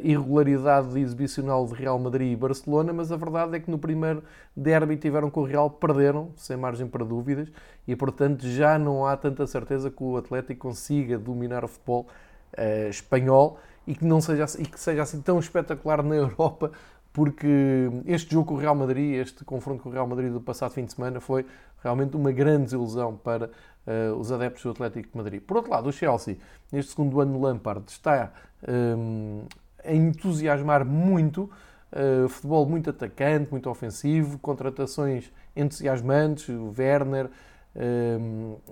irregularidade 0.02 0.98
exibicional 1.00 1.66
de 1.66 1.74
Real 1.74 1.98
Madrid 1.98 2.32
e 2.32 2.36
Barcelona, 2.36 2.92
mas 2.92 3.10
a 3.10 3.16
verdade 3.16 3.56
é 3.56 3.60
que 3.60 3.70
no 3.70 3.78
primeiro 3.78 4.22
derby 4.54 4.96
tiveram 4.96 5.30
com 5.30 5.40
o 5.40 5.44
Real, 5.44 5.70
perderam, 5.70 6.32
sem 6.36 6.56
margem 6.56 6.86
para 6.86 7.04
dúvidas, 7.04 7.48
e 7.90 7.96
portanto 7.96 8.46
já 8.46 8.78
não 8.78 9.04
há 9.04 9.16
tanta 9.16 9.44
certeza 9.48 9.90
que 9.90 10.00
o 10.00 10.16
Atlético 10.16 10.60
consiga 10.68 11.18
dominar 11.18 11.64
o 11.64 11.68
futebol 11.68 12.06
uh, 12.56 12.88
espanhol 12.88 13.58
e 13.84 13.96
que, 13.96 14.04
não 14.04 14.20
seja, 14.20 14.44
e 14.60 14.64
que 14.64 14.78
seja 14.78 15.02
assim 15.02 15.20
tão 15.20 15.40
espetacular 15.40 16.00
na 16.00 16.14
Europa, 16.14 16.70
porque 17.12 17.90
este 18.06 18.32
jogo 18.32 18.46
com 18.46 18.54
o 18.54 18.56
Real 18.58 18.76
Madrid, 18.76 19.14
este 19.14 19.44
confronto 19.44 19.82
com 19.82 19.88
o 19.88 19.92
Real 19.92 20.06
Madrid 20.06 20.30
do 20.30 20.40
passado 20.40 20.70
fim 20.70 20.84
de 20.84 20.92
semana, 20.92 21.18
foi 21.18 21.44
realmente 21.82 22.16
uma 22.16 22.30
grande 22.30 22.66
desilusão 22.66 23.16
para 23.16 23.46
uh, 23.48 24.14
os 24.16 24.30
adeptos 24.30 24.62
do 24.62 24.70
Atlético 24.70 25.10
de 25.10 25.16
Madrid. 25.16 25.42
Por 25.42 25.56
outro 25.56 25.72
lado, 25.72 25.88
o 25.88 25.92
Chelsea, 25.92 26.36
neste 26.70 26.92
segundo 26.92 27.20
ano 27.20 27.32
de 27.32 27.40
Lampard, 27.40 27.90
está 27.90 28.32
um, 28.68 29.42
a 29.84 29.92
entusiasmar 29.92 30.84
muito. 30.84 31.50
Uh, 31.92 32.28
futebol 32.28 32.64
muito 32.66 32.88
atacante, 32.88 33.50
muito 33.50 33.68
ofensivo, 33.68 34.38
contratações 34.38 35.32
entusiasmantes, 35.56 36.48
o 36.48 36.72
Werner, 36.78 37.28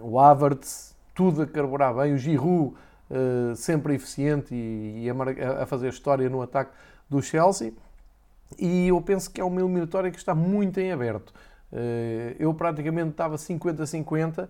o 0.02 0.18
Havertz, 0.18 0.96
tudo 1.14 1.42
a 1.42 1.46
carburar 1.46 1.94
bem, 1.94 2.12
o 2.12 2.18
Giroud 2.18 2.74
uh, 3.10 3.56
sempre 3.56 3.94
eficiente 3.94 4.54
e, 4.54 5.06
a, 5.60 5.66
fazer 5.66 5.88
história 5.88 6.28
no 6.28 6.42
ataque 6.42 6.72
do 7.08 7.22
Chelsea. 7.22 7.72
E 8.58 8.88
eu 8.88 9.00
penso 9.00 9.30
que 9.30 9.40
é 9.40 9.44
uma 9.44 9.60
eliminatória 9.60 10.10
que 10.10 10.16
está 10.16 10.34
muito 10.34 10.78
em 10.78 10.92
aberto. 10.92 11.30
Uh, 11.72 12.34
eu 12.38 12.52
praticamente 12.54 13.10
estava 13.10 13.36
50-50, 13.36 14.48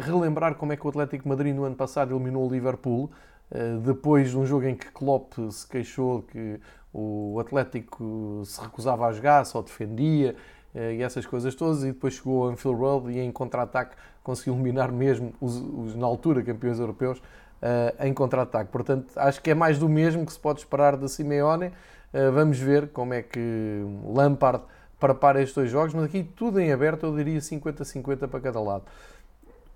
relembrar 0.00 0.54
como 0.54 0.72
é 0.72 0.76
que 0.76 0.86
o 0.86 0.88
Atlético 0.88 1.28
Madrid 1.28 1.54
no 1.54 1.64
ano 1.64 1.76
passado 1.76 2.14
eliminou 2.14 2.48
o 2.48 2.52
Liverpool, 2.52 3.10
uh, 3.50 3.80
depois 3.80 4.30
de 4.30 4.38
um 4.38 4.46
jogo 4.46 4.66
em 4.66 4.74
que 4.74 4.90
Klopp 4.90 5.34
se 5.50 5.66
queixou 5.66 6.22
que 6.22 6.58
o 6.92 7.38
Atlético 7.38 8.42
se 8.44 8.60
recusava 8.60 9.06
a 9.06 9.12
jogar, 9.12 9.44
só 9.44 9.62
defendia, 9.62 10.34
e 10.74 11.02
essas 11.02 11.26
coisas 11.26 11.54
todas, 11.54 11.82
e 11.82 11.86
depois 11.86 12.14
chegou 12.14 12.48
a 12.48 12.52
Anfield 12.52 12.78
Road 12.78 13.10
e 13.12 13.18
em 13.18 13.32
contra-ataque 13.32 13.96
conseguiu 14.22 14.54
eliminar 14.54 14.92
mesmo 14.92 15.32
os, 15.40 15.56
os, 15.56 15.94
na 15.96 16.06
altura, 16.06 16.42
campeões 16.42 16.78
europeus, 16.78 17.18
uh, 17.18 18.04
em 18.04 18.12
contra-ataque. 18.12 18.70
Portanto, 18.70 19.12
acho 19.16 19.40
que 19.40 19.50
é 19.50 19.54
mais 19.54 19.78
do 19.78 19.88
mesmo 19.88 20.24
que 20.24 20.32
se 20.32 20.38
pode 20.38 20.60
esperar 20.60 20.96
de 20.96 21.08
Simeone. 21.08 21.66
Uh, 21.66 22.32
vamos 22.32 22.58
ver 22.58 22.88
como 22.88 23.14
é 23.14 23.22
que 23.22 23.84
Lampard 24.04 24.64
prepara 24.98 25.40
estes 25.40 25.54
dois 25.54 25.70
jogos, 25.70 25.94
mas 25.94 26.04
aqui 26.04 26.22
tudo 26.22 26.60
em 26.60 26.72
aberto, 26.72 27.06
eu 27.06 27.16
diria 27.16 27.38
50-50 27.38 28.28
para 28.28 28.40
cada 28.40 28.60
lado. 28.60 28.84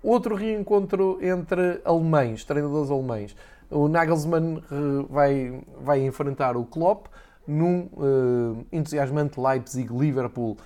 Outro 0.03 0.35
reencontro 0.35 1.17
entre 1.21 1.81
alemães, 1.83 2.45
treinadores 2.45 2.91
alemães. 2.91 3.35
O 3.71 3.87
Nagelsmann 3.87 4.61
vai, 5.09 5.63
vai 5.81 6.05
enfrentar 6.05 6.55
o 6.55 6.63
Klopp 6.63 7.07
num 7.47 7.89
uh, 7.93 8.65
entusiasmante 8.71 9.39
Leipzig-Liverpool. 9.39 10.57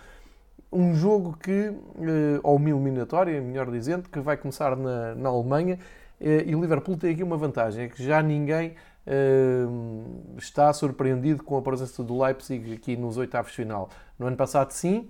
Um 0.71 0.93
jogo 0.93 1.35
que, 1.38 1.69
uh, 1.69 2.39
ou 2.43 2.57
uma 2.57 2.69
eliminatória, 2.69 3.41
melhor 3.41 3.71
dizendo, 3.71 4.07
que 4.07 4.19
vai 4.19 4.38
começar 4.38 4.75
na, 4.75 5.15
na 5.15 5.29
Alemanha 5.29 5.79
eh, 6.19 6.43
e 6.47 6.55
o 6.55 6.61
Liverpool 6.61 6.97
tem 6.97 7.13
aqui 7.13 7.23
uma 7.23 7.38
vantagem, 7.38 7.85
é 7.85 7.88
que 7.88 8.03
já 8.03 8.21
ninguém 8.21 8.75
uh, 9.07 10.38
está 10.38 10.71
surpreendido 10.73 11.43
com 11.43 11.57
a 11.57 11.61
presença 11.61 12.03
do 12.03 12.21
Leipzig 12.21 12.73
aqui 12.73 12.97
nos 12.97 13.17
oitavos 13.17 13.51
de 13.51 13.57
final. 13.57 13.89
No 14.17 14.27
ano 14.27 14.35
passado, 14.35 14.71
sim, 14.71 15.09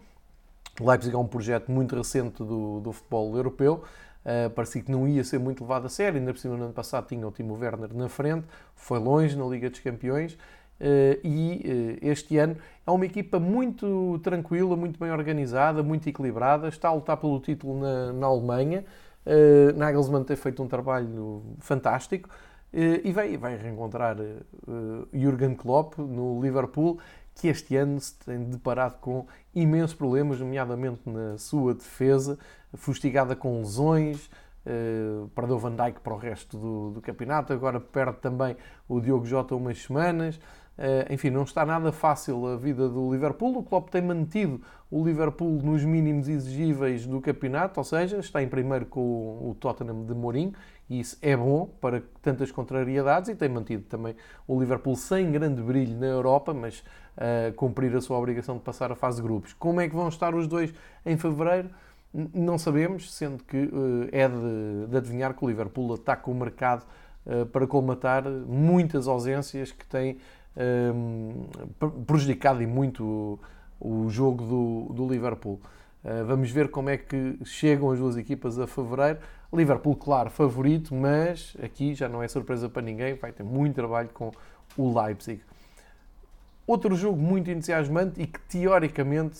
o 0.79 0.87
Leipzig 0.87 1.15
é 1.15 1.17
um 1.17 1.27
projeto 1.27 1.71
muito 1.71 1.95
recente 1.95 2.37
do, 2.43 2.79
do 2.79 2.91
futebol 2.91 3.35
europeu, 3.35 3.83
uh, 4.23 4.49
parecia 4.51 4.83
que 4.83 4.91
não 4.91 5.07
ia 5.07 5.23
ser 5.23 5.39
muito 5.39 5.63
levado 5.63 5.87
a 5.87 5.89
sério, 5.89 6.19
ainda 6.19 6.31
por 6.31 6.39
cima 6.39 6.55
no 6.55 6.65
ano 6.65 6.73
passado 6.73 7.07
tinha 7.07 7.27
o 7.27 7.31
Timo 7.31 7.55
Werner 7.55 7.93
na 7.93 8.07
frente, 8.07 8.45
foi 8.75 8.99
longe 8.99 9.35
na 9.35 9.45
Liga 9.45 9.69
dos 9.69 9.79
Campeões, 9.79 10.37
e 11.23 11.99
uh, 12.01 12.07
este 12.07 12.37
ano 12.37 12.55
é 12.87 12.91
uma 12.91 13.05
equipa 13.05 13.39
muito 13.39 14.19
tranquila, 14.23 14.75
muito 14.75 14.99
bem 14.99 15.11
organizada, 15.11 15.83
muito 15.83 16.07
equilibrada, 16.07 16.69
está 16.69 16.89
a 16.89 16.93
lutar 16.93 17.17
pelo 17.17 17.39
título 17.39 17.79
na, 17.79 18.13
na 18.13 18.27
Alemanha. 18.27 18.85
Uh, 19.25 19.77
Nagelsmann 19.77 20.23
tem 20.23 20.37
feito 20.37 20.63
um 20.63 20.67
trabalho 20.67 21.43
fantástico 21.59 22.29
e 22.71 23.11
vai, 23.11 23.35
vai 23.35 23.57
reencontrar 23.57 24.15
Jürgen 25.11 25.55
Klopp 25.55 25.97
no 25.97 26.39
Liverpool, 26.39 26.99
que 27.33 27.47
este 27.47 27.75
ano 27.75 27.99
se 27.99 28.13
tem 28.19 28.43
deparado 28.43 28.99
com 28.99 29.25
imensos 29.55 29.95
problemas, 29.95 30.39
nomeadamente 30.39 31.01
na 31.09 31.35
sua 31.39 31.73
defesa, 31.73 32.37
fustigada 32.75 33.35
com 33.35 33.57
lesões, 33.57 34.29
perdeu 35.33 35.57
Van 35.57 35.75
Dijk 35.75 35.99
para 36.01 36.13
o 36.13 36.17
resto 36.17 36.59
do, 36.59 36.91
do, 36.91 37.01
campeonato, 37.01 37.51
agora 37.53 37.79
perde 37.79 38.19
também 38.19 38.55
o 38.87 39.01
Diogo 39.01 39.25
Jota 39.25 39.55
umas 39.55 39.81
semanas. 39.81 40.39
Uh, 40.79 41.13
enfim, 41.13 41.29
não 41.29 41.43
está 41.43 41.65
nada 41.65 41.91
fácil 41.91 42.47
a 42.47 42.55
vida 42.55 42.87
do 42.87 43.11
Liverpool. 43.11 43.57
O 43.57 43.63
Klopp 43.63 43.89
tem 43.89 44.01
mantido 44.01 44.61
o 44.89 45.03
Liverpool 45.03 45.61
nos 45.61 45.83
mínimos 45.83 46.29
exigíveis 46.29 47.05
do 47.05 47.19
campeonato, 47.19 47.81
ou 47.81 47.83
seja, 47.83 48.17
está 48.19 48.41
em 48.41 48.47
primeiro 48.47 48.85
com 48.85 49.01
o 49.01 49.53
Tottenham 49.59 50.05
de 50.05 50.13
Mourinho, 50.13 50.53
e 50.89 51.01
isso 51.01 51.17
é 51.21 51.35
bom 51.35 51.69
para 51.81 52.01
tantas 52.21 52.49
contrariedades, 52.49 53.29
e 53.29 53.35
tem 53.35 53.49
mantido 53.49 53.83
também 53.83 54.15
o 54.47 54.57
Liverpool 54.57 54.95
sem 54.95 55.29
grande 55.29 55.61
brilho 55.61 55.97
na 55.99 56.05
Europa, 56.05 56.53
mas 56.53 56.79
uh, 56.79 57.53
cumprir 57.57 57.93
a 57.93 57.99
sua 57.99 58.17
obrigação 58.17 58.55
de 58.55 58.63
passar 58.63 58.89
a 58.89 58.95
fase 58.95 59.17
de 59.17 59.23
grupos. 59.23 59.51
Como 59.51 59.81
é 59.81 59.89
que 59.89 59.93
vão 59.93 60.07
estar 60.07 60.33
os 60.33 60.47
dois 60.47 60.73
em 61.05 61.17
fevereiro? 61.17 61.69
Não 62.33 62.57
sabemos, 62.57 63.13
sendo 63.13 63.43
que 63.43 63.57
uh, 63.57 64.07
é 64.13 64.29
de, 64.29 64.87
de, 64.87 64.95
adivinhar 64.95 65.33
que 65.33 65.43
o 65.43 65.49
Liverpool 65.49 65.93
ataca 65.93 66.31
o 66.31 66.33
mercado 66.33 66.85
para 67.51 67.67
colmatar 67.67 68.23
muitas 68.27 69.07
ausências 69.07 69.71
que 69.71 69.85
tem 69.85 70.17
prejudicado 72.05 72.61
e 72.61 72.67
muito 72.67 73.39
o, 73.79 74.09
jogo 74.09 74.43
do, 74.43 74.93
do 74.93 75.07
Liverpool. 75.07 75.59
Uh, 76.03 76.25
vamos 76.25 76.49
ver 76.51 76.69
como 76.69 76.89
é 76.89 76.97
que 76.97 77.37
chegam 77.43 77.91
as 77.91 77.99
duas 77.99 78.17
equipas 78.17 78.57
a 78.57 78.65
fevereiro. 78.65 79.19
Liverpool, 79.51 79.95
claro, 79.95 80.29
favorito, 80.29 80.93
mas 80.93 81.55
aqui 81.61 81.93
já 81.93 82.07
não 82.07 82.21
é 82.21 82.27
surpresa 82.27 82.69
para 82.69 82.81
ninguém, 82.81 83.15
vai 83.15 83.31
ter 83.31 83.43
muito 83.43 83.75
trabalho 83.75 84.09
com 84.13 84.31
o 84.77 85.01
Leipzig. 85.01 85.41
Outro 86.69 86.95
jogo 86.95 87.17
muito 87.17 87.49
entusiasmante 87.49 88.21
e 88.21 88.27
que 88.27 88.39
teoricamente 88.41 89.39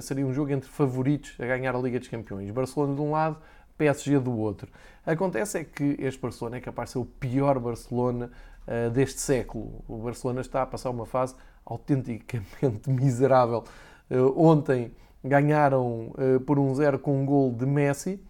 seria 0.00 0.26
um 0.26 0.32
jogo 0.32 0.50
entre 0.50 0.70
favoritos 0.70 1.34
a 1.38 1.44
ganhar 1.44 1.76
a 1.76 1.78
Liga 1.78 1.98
dos 1.98 2.08
Campeões. 2.08 2.50
Barcelona 2.50 2.94
de 2.94 3.02
um 3.02 3.10
lado, 3.10 3.36
PSG 3.76 4.18
do 4.18 4.34
outro. 4.34 4.70
Acontece 5.04 5.58
é 5.58 5.64
que 5.64 5.96
este 5.98 6.18
Barcelona 6.18 6.56
é 6.56 6.60
capaz 6.60 6.88
de 6.88 6.92
ser 6.94 6.98
o 7.00 7.04
pior 7.04 7.58
Barcelona 7.58 8.30
uh, 8.66 8.90
deste 8.90 9.20
século. 9.20 9.84
O 9.88 9.98
Barcelona 9.98 10.40
está 10.40 10.62
a 10.62 10.66
passar 10.66 10.90
uma 10.90 11.06
fase 11.06 11.34
autenticamente 11.64 12.88
miserável. 12.90 13.64
Uh, 14.10 14.32
ontem 14.36 14.92
ganharam 15.24 16.12
uh, 16.14 16.40
por 16.40 16.58
um 16.58 16.74
zero 16.74 16.98
com 16.98 17.20
um 17.20 17.26
gol 17.26 17.52
de 17.52 17.66
Messi. 17.66 18.20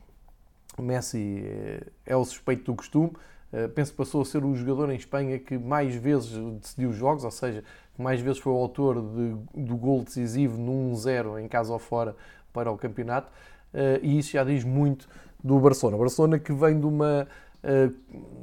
Messi 0.79 1.45
é 2.07 2.17
o 2.17 2.25
suspeito 2.25 2.65
do 2.65 2.75
costume. 2.75 3.13
penso 3.75 3.91
que 3.91 3.99
passou 3.99 4.23
a 4.23 4.25
ser 4.25 4.43
o 4.45 4.55
jogador 4.55 4.91
em 4.91 4.97
Espanha 4.97 5.39
que 5.39 5.59
mais 5.59 5.95
vezes 5.95 6.31
decidiu 6.59 6.91
os 6.91 6.97
jogos, 6.97 7.23
ou 7.23 7.31
seja, 7.31 7.63
que 7.95 8.01
mais 8.01 8.21
vezes 8.21 8.39
foi 8.39 8.53
o 8.53 8.57
autor 8.57 9.03
de, 9.03 9.37
do 9.63 9.77
gol 9.77 10.03
decisivo 10.03 10.57
num 10.57 10.93
1-0 10.95 11.39
em 11.39 11.49
casa 11.49 11.71
ou 11.71 11.79
fora 11.79 12.17
para 12.51 12.71
o 12.71 12.79
campeonato. 12.79 13.31
e 14.01 14.19
isso 14.19 14.31
já 14.31 14.45
diz 14.45 14.65
muito 14.65 15.07
do 15.43 15.59
Barcelona. 15.59 15.99
Barcelona 15.99 16.39
que 16.39 16.53
vem 16.53 16.79
de 16.79 16.87
uma 16.87 17.27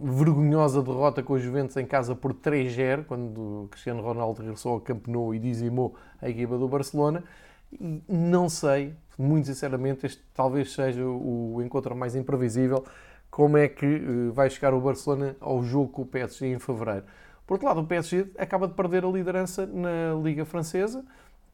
vergonhosa 0.04 0.82
derrota 0.82 1.24
com 1.24 1.34
os 1.34 1.42
Juventus 1.42 1.76
em 1.78 1.86
casa 1.86 2.16
por 2.16 2.34
3-0, 2.34 3.06
quando 3.06 3.68
Cristiano 3.72 4.02
Ronaldo 4.02 4.42
regressou 4.42 4.74
ao 4.74 4.80
Camp 4.82 5.08
Nou 5.08 5.34
e 5.34 5.40
dizimou 5.40 5.96
a 6.22 6.30
equipa 6.30 6.58
do 6.58 6.68
Barcelona. 6.68 7.24
E 7.72 8.02
não 8.08 8.48
sei, 8.48 8.94
muito 9.18 9.48
sinceramente, 9.48 10.06
este 10.06 10.22
talvez 10.34 10.72
seja 10.72 11.04
o 11.04 11.62
encontro 11.64 11.96
mais 11.96 12.16
imprevisível, 12.16 12.86
como 13.30 13.58
é 13.58 13.68
que 13.68 13.86
uh, 13.86 14.32
vai 14.32 14.50
chegar 14.50 14.74
o 14.74 14.80
Barcelona 14.80 15.36
ao 15.40 15.62
jogo 15.64 15.90
com 15.90 16.02
o 16.04 16.06
PSG 16.06 16.48
em 16.48 16.60
fevereiro. 16.60 17.04
Por 17.46 17.56
outro 17.56 17.68
lado, 17.68 17.82
o 17.82 17.86
PSG 17.86 18.28
acaba 18.38 18.68
de 18.68 18.74
perder 18.74 19.06
a 19.06 19.08
liderança 19.08 19.66
na 19.66 20.14
Liga 20.22 20.46
Francesa, 20.46 21.04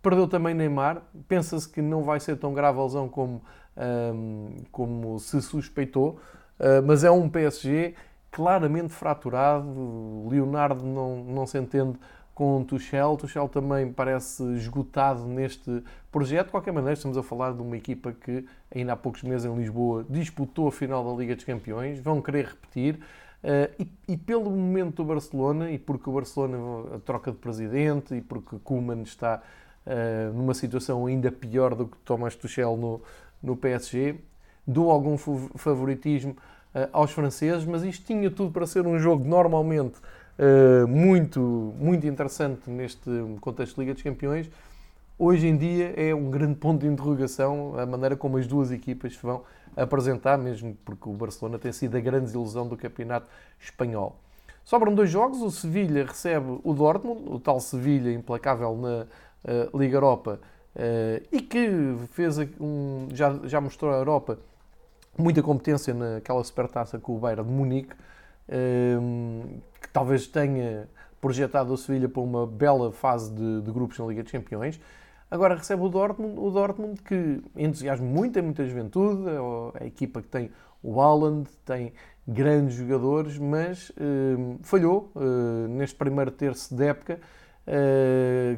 perdeu 0.02 0.28
também 0.28 0.54
Neymar, 0.54 1.02
pensa-se 1.28 1.68
que 1.70 1.82
não 1.82 2.04
vai 2.04 2.20
ser 2.20 2.36
tão 2.38 2.54
grave 2.54 2.80
a 2.80 2.84
lesão 2.84 3.08
como, 3.08 3.42
um, 3.78 4.56
como 4.72 5.20
se 5.20 5.42
suspeitou, 5.42 6.20
mas 6.86 7.04
é 7.04 7.12
um 7.12 7.28
PSG 7.30 7.96
claramente 8.32 8.90
fraturado, 8.92 10.28
Leonardo 10.28 10.84
não, 10.84 11.24
não 11.24 11.46
se 11.46 11.58
entende 11.58 11.98
com 12.34 12.64
Tuchel. 12.64 13.16
Tuchel 13.16 13.48
também 13.48 13.92
parece 13.92 14.44
esgotado 14.56 15.26
neste 15.26 15.84
projeto. 16.12 16.48
De 16.48 16.52
qualquer 16.52 16.72
maneira, 16.72 16.94
estamos 16.94 17.18
a 17.18 17.24
falar 17.24 17.54
de 17.54 17.62
uma 17.62 17.78
equipa 17.78 18.12
que 18.12 18.46
ainda 18.74 18.94
há 18.94 18.96
poucos 18.96 19.24
meses 19.24 19.46
em 19.46 19.56
Lisboa 19.56 20.06
disputou 20.10 20.68
a 20.68 20.72
final 20.72 21.04
da 21.04 21.20
Liga 21.20 21.36
dos 21.36 21.46
Campeões, 21.46 22.00
vão 22.00 22.22
querer 22.22 22.46
repetir. 22.46 22.96
Uh, 23.44 23.70
e, 23.78 24.14
e, 24.14 24.18
pelo 24.18 24.50
momento 24.50 24.96
do 24.96 25.06
Barcelona, 25.06 25.70
e 25.70 25.78
porque 25.78 26.10
o 26.10 26.14
Barcelona 26.14 26.96
a 26.96 27.00
troca 27.00 27.30
de 27.30 27.38
presidente, 27.38 28.16
e 28.16 28.22
porque 28.22 28.58
Koeman 28.64 29.02
está 29.02 29.42
uh, 29.86 30.34
numa 30.34 30.54
situação 30.54 31.06
ainda 31.06 31.30
pior 31.30 31.76
do 31.76 31.88
que 31.88 31.98
Thomas 32.06 32.38
Tuchel 32.38 32.78
no, 32.78 33.02
no 33.44 33.58
PSG, 33.58 34.16
dou 34.66 34.90
algum 34.92 35.18
favoritismo 35.18 36.32
uh, 36.74 36.90
aos 36.92 37.12
franceses, 37.12 37.66
mas 37.66 37.84
isto 37.84 38.06
tinha 38.06 38.30
tudo 38.32 38.52
para 38.52 38.66
ser 38.66 38.86
um 38.88 38.98
jogo 38.98 39.28
normalmente 39.28 39.98
uh, 40.40 40.88
muito, 40.88 41.74
muito 41.78 42.08
interessante 42.08 42.70
neste 42.70 43.10
contexto 43.42 43.76
de 43.76 43.82
Liga 43.82 43.94
dos 43.94 44.04
Campeões. 44.04 44.50
Hoje 45.18 45.48
em 45.48 45.56
dia 45.56 45.94
é 45.96 46.14
um 46.14 46.30
grande 46.30 46.56
ponto 46.56 46.82
de 46.82 46.88
interrogação 46.88 47.78
a 47.78 47.86
maneira 47.86 48.16
como 48.16 48.38
as 48.38 48.48
duas 48.48 48.72
equipas 48.72 49.14
se 49.14 49.22
vão 49.22 49.44
apresentar, 49.76 50.38
mesmo 50.38 50.76
porque 50.84 51.08
o 51.08 51.14
Barcelona 51.14 51.60
tem 51.60 51.72
sido 51.72 51.96
a 51.96 52.00
grande 52.00 52.26
desilusão 52.26 52.68
do 52.68 52.76
campeonato 52.76 53.28
espanhol. 53.60 54.18
Sobram 54.64 54.94
dois 54.94 55.10
jogos, 55.10 55.42
o 55.42 55.52
Sevilha 55.52 56.06
recebe 56.06 56.60
o 56.64 56.74
Dortmund, 56.74 57.24
o 57.28 57.40
tal 57.40 57.60
Sevilha 57.60 58.12
implacável 58.12 58.76
na 58.78 59.06
uh, 59.52 59.78
Liga 59.78 59.98
Europa 59.98 60.40
uh, 60.76 61.28
e 61.32 61.42
que 61.42 61.96
fez 62.12 62.38
um, 62.60 63.08
já, 63.12 63.40
já 63.44 63.60
mostrou 63.60 63.92
à 63.92 63.98
Europa 63.98 64.40
muita 65.18 65.42
competência 65.42 65.94
naquela 65.94 66.44
supertaça 66.44 67.00
com 67.00 67.16
o 67.16 67.20
Bayern 67.20 67.44
de 67.44 67.52
Munique 67.52 67.96
que 69.82 69.90
talvez 69.92 70.28
tenha 70.28 70.88
projetado 71.22 71.74
o 71.74 71.78
Sevilha 71.78 72.10
para 72.10 72.22
uma 72.22 72.46
bela 72.46 72.92
fase 72.92 73.32
de, 73.32 73.62
de, 73.62 73.72
grupos 73.72 73.98
na 73.98 74.06
Liga 74.06 74.24
dos 74.24 74.32
Campeões. 74.32 74.80
Agora 75.32 75.56
recebe 75.56 75.82
o 75.82 75.90
Dortmund, 75.90 76.38
o 76.38 76.52
Dortmund 76.52 77.02
que 77.02 77.42
entusiasma 77.56 78.06
muito, 78.06 78.34
tem 78.34 78.44
muita 78.44 78.66
juventude, 78.66 79.24
é 79.30 79.84
a 79.84 79.88
equipa 79.88 80.22
que 80.22 80.28
tem 80.28 80.52
o 80.84 81.00
Haaland, 81.00 81.50
tem 81.66 81.94
grandes 82.28 82.76
jogadores, 82.76 83.38
mas 83.38 83.90
uh, 83.92 84.60
falhou 84.62 85.12
uh, 85.16 85.68
neste 85.70 85.96
primeiro 85.96 86.30
terço 86.30 86.76
de 86.76 86.86
época, 86.86 87.20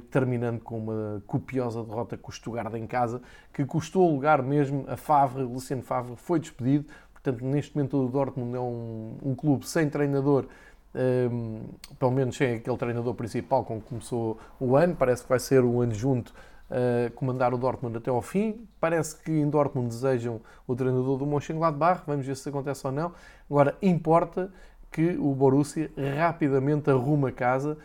terminando 0.09 0.59
com 0.61 0.79
uma 0.79 1.21
copiosa 1.27 1.83
derrota 1.83 2.17
com 2.17 2.31
o 2.31 2.33
Stuttgart 2.33 2.73
em 2.73 2.87
casa, 2.87 3.21
que 3.53 3.63
custou 3.63 4.09
o 4.09 4.13
lugar 4.13 4.41
mesmo 4.41 4.83
a 4.87 4.97
Favre, 4.97 5.43
Luciano 5.43 5.83
Favre 5.83 6.15
foi 6.15 6.39
despedido, 6.39 6.87
Portanto, 7.25 7.43
neste 7.43 7.75
momento 7.75 8.05
o 8.05 8.07
Dortmund 8.07 8.55
é 8.55 8.59
um, 8.59 9.17
um 9.23 9.35
clube 9.35 9.67
sem 9.67 9.89
treinador, 9.89 10.45
um, 10.93 11.61
pelo 11.97 12.11
menos 12.11 12.37
sem 12.37 12.53
aquele 12.53 12.77
treinador 12.77 13.15
principal 13.15 13.65
com 13.65 13.81
que 13.81 13.89
começou 13.89 14.37
o 14.59 14.75
ano. 14.75 14.95
Parece 14.95 15.23
que 15.23 15.29
vai 15.29 15.39
ser 15.39 15.63
o 15.63 15.81
adjunto 15.81 16.31
a 16.69 17.09
uh, 17.09 17.11
comandar 17.15 17.51
o 17.51 17.57
Dortmund 17.57 17.97
até 17.97 18.11
ao 18.11 18.21
fim. 18.21 18.67
Parece 18.79 19.15
que 19.23 19.31
em 19.31 19.49
Dortmund 19.49 19.87
desejam 19.87 20.39
o 20.67 20.75
treinador 20.75 21.17
do 21.17 21.25
Mönchengladbach. 21.25 22.03
Vamos 22.05 22.27
ver 22.27 22.35
se 22.35 22.47
acontece 22.47 22.85
ou 22.85 22.93
não. 22.93 23.11
Agora, 23.49 23.75
importa 23.81 24.51
que 24.91 25.17
o 25.17 25.33
Borussia 25.33 25.91
rapidamente 26.15 26.91
arruma 26.91 27.31
casa 27.31 27.75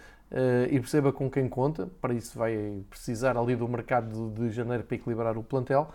e 0.70 0.78
perceba 0.78 1.12
com 1.12 1.28
quem 1.28 1.48
conta. 1.48 1.88
Para 2.00 2.14
isso 2.14 2.38
vai 2.38 2.84
precisar 2.88 3.36
ali 3.36 3.56
do 3.56 3.66
mercado 3.68 4.30
de 4.30 4.50
janeiro 4.50 4.84
para 4.84 4.94
equilibrar 4.94 5.36
o 5.36 5.42
plantel 5.42 5.90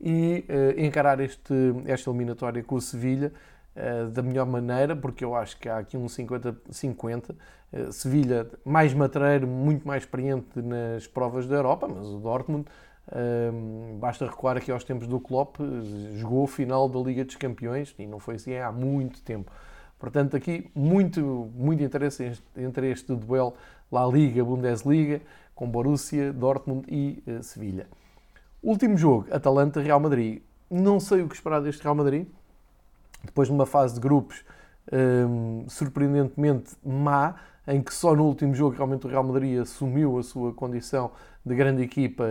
e 0.00 0.44
uh, 0.48 0.80
encarar 0.80 1.20
este, 1.20 1.54
esta 1.86 2.10
eliminatória 2.10 2.62
com 2.62 2.76
o 2.76 2.80
Sevilha 2.80 3.32
uh, 3.76 4.08
da 4.10 4.22
melhor 4.22 4.46
maneira, 4.46 4.94
porque 4.94 5.24
eu 5.24 5.34
acho 5.34 5.58
que 5.58 5.68
há 5.68 5.78
aqui 5.78 5.96
um 5.96 6.06
50-50. 6.06 7.30
Uh, 7.30 7.36
eh, 7.70 7.92
Sevilha 7.92 8.48
mais 8.64 8.94
matreiro, 8.94 9.46
muito 9.46 9.86
mais 9.86 10.02
experiente 10.02 10.62
nas 10.62 11.06
provas 11.06 11.46
da 11.46 11.56
Europa, 11.56 11.86
mas 11.86 12.06
o 12.06 12.18
Dortmund, 12.18 12.66
basta 13.98 14.26
recuar 14.26 14.58
aqui 14.58 14.70
aos 14.70 14.84
tempos 14.84 15.06
do 15.06 15.18
Klopp, 15.18 15.56
jogou 16.16 16.44
a 16.44 16.48
final 16.48 16.88
da 16.88 16.98
Liga 16.98 17.24
dos 17.24 17.36
Campeões 17.36 17.94
e 17.98 18.06
não 18.06 18.18
foi 18.18 18.34
assim 18.34 18.54
há 18.56 18.70
muito 18.70 19.22
tempo. 19.22 19.50
Portanto, 19.98 20.36
aqui 20.36 20.70
muito, 20.74 21.50
muito 21.54 21.82
interesse 21.82 22.32
entre 22.56 22.90
este 22.90 23.14
duelo 23.14 23.54
La 23.90 24.06
Liga, 24.06 24.44
Bundesliga, 24.44 25.20
com 25.54 25.68
Borussia, 25.68 26.32
Dortmund 26.32 26.84
e 26.88 27.22
Sevilha. 27.42 27.86
Último 28.62 28.96
jogo, 28.96 29.26
Atalanta-Real 29.30 30.00
Madrid. 30.00 30.42
Não 30.70 30.98
sei 30.98 31.22
o 31.22 31.28
que 31.28 31.34
esperar 31.34 31.60
deste 31.60 31.82
Real 31.82 31.94
Madrid. 31.94 32.26
Depois 33.24 33.48
de 33.48 33.54
uma 33.54 33.66
fase 33.66 33.94
de 33.94 34.00
grupos 34.00 34.44
um, 34.92 35.64
surpreendentemente 35.68 36.72
má, 36.84 37.36
em 37.66 37.82
que 37.82 37.92
só 37.92 38.14
no 38.14 38.24
último 38.24 38.54
jogo 38.54 38.76
realmente 38.76 39.06
o 39.06 39.10
Real 39.10 39.22
Madrid 39.22 39.60
assumiu 39.60 40.18
a 40.18 40.22
sua 40.22 40.52
condição 40.52 41.10
de 41.44 41.54
grande 41.54 41.82
equipa 41.82 42.24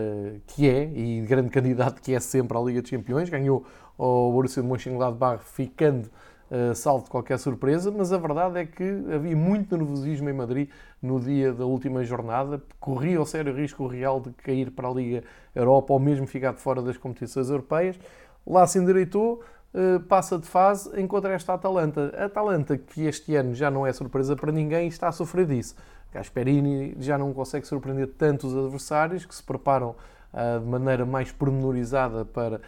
que 0.48 0.68
é 0.68 0.86
e 0.86 1.22
de 1.22 1.28
grande 1.28 1.50
candidato 1.52 2.02
que 2.02 2.14
é 2.14 2.20
sempre 2.20 2.58
à 2.58 2.62
Liga 2.62 2.82
dos 2.82 2.92
Campeões. 2.92 3.30
Ganhou 3.30 3.66
o 3.98 4.32
Borussia 4.32 4.62
de 4.62 4.68
Mönchengladbach 4.68 5.44
ficando 5.44 6.10
uh, 6.52 6.76
salvo 6.76 7.06
de 7.06 7.10
qualquer 7.10 7.38
surpresa, 7.40 7.92
mas 7.92 8.12
a 8.12 8.18
verdade 8.18 8.60
é 8.60 8.66
que 8.66 8.84
havia 9.14 9.36
muito 9.36 9.76
nervosismo 9.76 10.30
em 10.30 10.34
Madrid 10.34 10.70
no 11.02 11.20
dia 11.20 11.54
da 11.54 11.66
última 11.66 12.04
jornada. 12.04 12.62
Corria 12.80 13.22
o 13.22 13.26
sério 13.26 13.54
risco 13.54 13.84
o 13.84 13.88
Real 13.88 14.20
de 14.20 14.32
cair 14.32 14.72
para 14.72 14.88
a 14.88 14.92
Liga 14.92 15.24
Europa 15.56 15.94
ou 15.94 16.00
mesmo 16.00 16.28
ficar 16.28 16.54
de 16.54 16.60
fora 16.60 16.82
das 16.82 16.98
competições 16.98 17.50
europeias. 17.50 18.00
Lá 18.46 18.66
se 18.66 18.80
endireitou, 18.80 19.44
uh, 19.74 20.00
passa 20.02 20.38
de 20.38 20.48
fase, 20.48 21.00
encontra 21.00 21.34
esta 21.34 21.54
Atalanta. 21.54 22.14
A 22.18 22.26
Atalanta, 22.26 22.78
que 22.78 23.06
este 23.06 23.36
ano 23.36 23.54
já 23.54 23.70
não 23.70 23.86
é 23.86 23.94
surpresa 23.94 24.36
para 24.36 24.52
ninguém, 24.52 24.88
está 24.88 25.08
a 25.08 25.12
sofrer 25.12 25.46
disso. 25.46 25.76
Gasperini 26.14 26.96
já 27.00 27.18
não 27.18 27.34
consegue 27.34 27.68
surpreender 27.68 28.08
tantos 28.18 28.56
adversários 28.56 29.26
que 29.26 29.36
se 29.36 29.44
preparam 29.44 29.96
de 30.34 30.66
maneira 30.66 31.06
mais 31.06 31.32
pormenorizada 31.32 32.26
para 32.26 32.58
uh, 32.58 32.62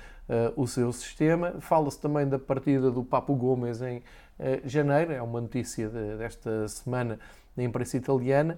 o 0.56 0.68
seu 0.68 0.92
sistema. 0.92 1.56
Fala-se 1.60 2.00
também 2.00 2.28
da 2.28 2.40
partida 2.40 2.90
do 2.90 3.04
Papo 3.04 3.36
Gomes 3.36 3.82
em 3.82 3.98
uh, 3.98 4.04
janeiro, 4.66 5.12
é 5.12 5.22
uma 5.22 5.42
notícia 5.42 5.90
de, 5.90 6.18
desta 6.18 6.68
semana 6.68 7.20
na 7.56 7.64
imprensa 7.64 7.98
italiana. 7.98 8.58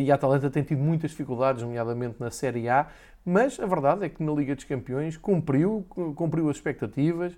E 0.00 0.10
a 0.10 0.16
Atalanta 0.16 0.50
tem 0.50 0.64
tido 0.64 0.82
muitas 0.82 1.12
dificuldades, 1.12 1.62
nomeadamente 1.62 2.16
na 2.18 2.32
Série 2.32 2.68
A, 2.68 2.88
mas 3.24 3.60
a 3.60 3.66
verdade 3.66 4.04
é 4.04 4.08
que 4.08 4.20
na 4.20 4.32
Liga 4.32 4.56
dos 4.56 4.64
Campeões 4.64 5.16
cumpriu, 5.16 5.86
cumpriu 6.16 6.50
as 6.50 6.56
expectativas, 6.56 7.32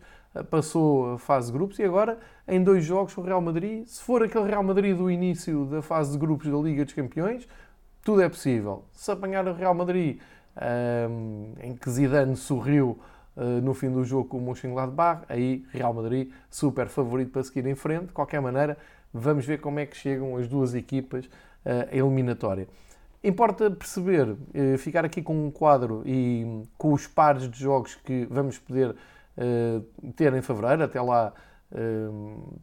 passou 0.49 1.12
a 1.12 1.18
fase 1.18 1.49
de 1.49 1.59
grupos 1.59 1.79
e 1.79 1.85
agora 1.85 2.18
em 2.49 2.62
dois 2.64 2.83
jogos 2.83 3.12
com 3.12 3.20
o 3.20 3.25
Real 3.25 3.42
Madrid, 3.42 3.85
se 3.85 4.03
for 4.03 4.23
aquele 4.23 4.47
Real 4.47 4.62
Madrid 4.62 4.97
do 4.97 5.11
início 5.11 5.66
da 5.66 5.83
fase 5.83 6.12
de 6.12 6.18
grupos 6.18 6.51
da 6.51 6.57
Liga 6.57 6.83
dos 6.83 6.94
Campeões, 6.94 7.47
tudo 8.03 8.23
é 8.23 8.29
possível. 8.29 8.87
Se 8.94 9.11
apanhar 9.11 9.47
o 9.47 9.53
Real 9.53 9.75
Madrid 9.75 10.18
em 11.62 11.74
que 11.74 11.90
Zidane 11.90 12.36
sorriu 12.36 12.98
uh, 13.36 13.60
no 13.62 13.74
fim 13.74 13.90
do 13.90 14.04
jogo 14.04 14.28
com 14.28 14.38
o 14.38 14.40
Mönchengladbach, 14.40 15.24
aí 15.28 15.64
Real 15.70 15.92
Madrid 15.92 16.30
super 16.50 16.88
favorito 16.88 17.30
para 17.30 17.42
seguir 17.42 17.66
em 17.66 17.74
frente. 17.74 18.06
De 18.06 18.12
qualquer 18.12 18.40
maneira, 18.40 18.76
vamos 19.12 19.44
ver 19.44 19.60
como 19.60 19.78
é 19.78 19.86
que 19.86 19.96
chegam 19.96 20.36
as 20.36 20.48
duas 20.48 20.74
equipas 20.74 21.26
uh, 21.26 21.90
à 21.90 21.96
eliminatória. 21.96 22.68
Importa 23.22 23.70
perceber, 23.70 24.28
uh, 24.28 24.78
ficar 24.78 25.04
aqui 25.04 25.22
com 25.22 25.46
um 25.46 25.50
quadro 25.50 26.02
e 26.04 26.62
com 26.76 26.92
os 26.92 27.06
pares 27.06 27.48
de 27.50 27.58
jogos 27.58 27.94
que 27.94 28.26
vamos 28.30 28.58
poder 28.58 28.94
ter 30.14 30.32
em 30.32 30.40
fevereiro, 30.40 30.84
até 30.84 31.00
lá 31.00 31.32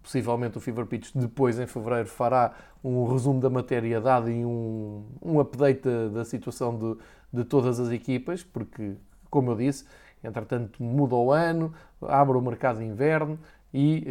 possivelmente 0.02 0.58
o 0.58 0.62
Fever 0.62 0.86
Pitch 0.86 1.12
depois 1.14 1.60
em 1.60 1.68
fevereiro 1.68 2.08
fará 2.08 2.54
um 2.84 3.06
resumo 3.12 3.40
da 3.40 3.50
matéria 3.50 4.00
dada 4.00 4.32
e 4.32 4.46
um, 4.46 5.06
um 5.22 5.40
update 5.40 5.82
da, 5.82 6.08
da 6.10 6.26
situação 6.26 6.78
de, 6.78 6.98
de 7.32 7.44
todas 7.44 7.80
as 7.80 7.92
equipas, 7.92 8.44
porque, 8.44 8.96
como 9.30 9.52
eu 9.52 9.56
disse, 9.56 9.86
entretanto 10.24 10.82
muda 10.82 11.16
o 11.16 11.32
ano, 11.32 11.74
abre 12.02 12.38
o 12.38 12.42
mercado 12.42 12.80
de 12.80 12.86
inverno 12.86 13.38
e 13.74 14.04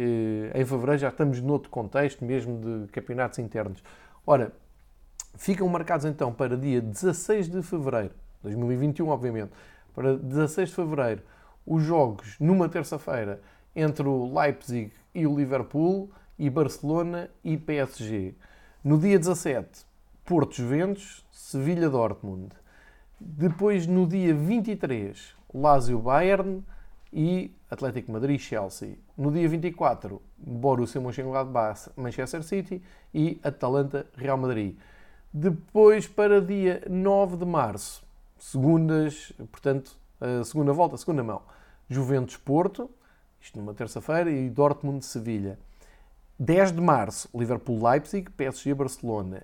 eh, 0.53 0.61
em 0.61 0.65
fevereiro 0.65 0.99
já 0.99 1.09
estamos 1.09 1.41
noutro 1.41 1.69
contexto, 1.69 2.23
mesmo 2.25 2.59
de 2.59 2.91
campeonatos 2.91 3.39
internos. 3.39 3.83
Ora, 4.25 4.51
ficam 5.35 5.67
marcados 5.67 6.05
então 6.05 6.33
para 6.33 6.57
dia 6.57 6.81
16 6.81 7.49
de 7.49 7.61
fevereiro, 7.61 8.13
2021, 8.43 9.07
obviamente, 9.07 9.51
para 9.93 10.17
16 10.17 10.69
de 10.69 10.75
fevereiro, 10.75 11.21
os 11.65 11.83
jogos 11.83 12.37
numa 12.39 12.67
terça-feira 12.67 13.41
entre 13.75 14.07
o 14.07 14.33
Leipzig 14.33 14.91
e 15.13 15.25
o 15.25 15.35
Liverpool 15.35 16.09
e 16.37 16.49
Barcelona 16.49 17.29
e 17.43 17.57
PSG. 17.57 18.33
No 18.83 18.97
dia 18.97 19.19
17, 19.19 19.85
Porto 20.25 20.55
Juventus, 20.55 21.25
Sevilha 21.31 21.89
Dortmund. 21.89 22.53
Depois, 23.19 23.85
no 23.85 24.07
dia 24.07 24.33
23, 24.33 25.35
Lazio 25.53 25.99
Bayern 25.99 26.63
e 27.13 27.53
Atlético 27.69 28.11
Madrid-Chelsea. 28.11 28.97
No 29.17 29.31
dia 29.31 29.47
24, 29.47 30.21
Borussia 30.37 30.99
Mönchengladbach, 30.99 31.89
Manchester 31.95 32.41
City 32.41 32.81
e 33.13 33.39
Atalanta-Real 33.43 34.37
Madrid. 34.37 34.75
Depois, 35.31 36.07
para 36.07 36.41
dia 36.41 36.83
9 36.89 37.37
de 37.37 37.45
março, 37.45 38.03
segundas, 38.37 39.31
portanto, 39.51 39.95
segunda 40.43 40.73
volta, 40.73 40.97
segunda 40.97 41.23
mão, 41.23 41.41
Juventus-Porto, 41.87 42.89
isto 43.41 43.59
numa 43.59 43.73
terça-feira, 43.73 44.29
e 44.31 44.49
Dortmund-Sevilha. 44.49 45.57
10 46.39 46.71
de 46.71 46.81
março, 46.81 47.29
Liverpool-Leipzig, 47.33 48.29
PSG-Barcelona. 48.31 49.43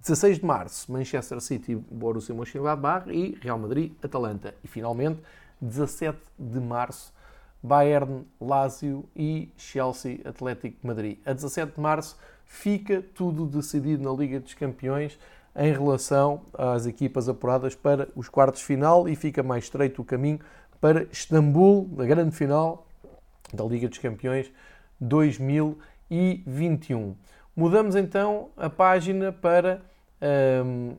16 0.00 0.38
de 0.38 0.44
março, 0.44 0.92
Manchester 0.92 1.40
City, 1.40 1.74
Borussia 1.74 2.34
Mönchengladbach 2.34 3.08
e 3.10 3.38
Real 3.40 3.58
Madrid, 3.58 3.92
Atalanta. 4.02 4.54
E 4.62 4.68
finalmente, 4.68 5.20
17 5.60 6.18
de 6.38 6.60
março, 6.60 7.12
Bayern, 7.62 8.26
Lazio 8.40 9.04
e 9.16 9.50
Chelsea, 9.56 10.20
Atlético 10.24 10.86
Madrid. 10.86 11.18
A 11.24 11.32
17 11.32 11.74
de 11.74 11.80
março 11.80 12.18
fica 12.44 13.02
tudo 13.14 13.46
decidido 13.46 14.04
na 14.04 14.12
Liga 14.14 14.38
dos 14.38 14.52
Campeões 14.54 15.18
em 15.56 15.72
relação 15.72 16.42
às 16.52 16.84
equipas 16.84 17.28
apuradas 17.28 17.74
para 17.74 18.08
os 18.14 18.28
quartos 18.28 18.60
final 18.60 19.08
e 19.08 19.16
fica 19.16 19.42
mais 19.42 19.64
estreito 19.64 20.02
o 20.02 20.04
caminho 20.04 20.40
para 20.84 21.08
Istambul, 21.10 21.88
na 21.96 22.04
grande 22.04 22.36
final 22.36 22.86
da 23.54 23.64
Liga 23.64 23.88
dos 23.88 23.96
Campeões 23.96 24.52
2021. 25.00 27.16
Mudamos 27.56 27.96
então 27.96 28.50
a 28.54 28.68
página 28.68 29.32
para 29.32 29.80
um, 30.62 30.94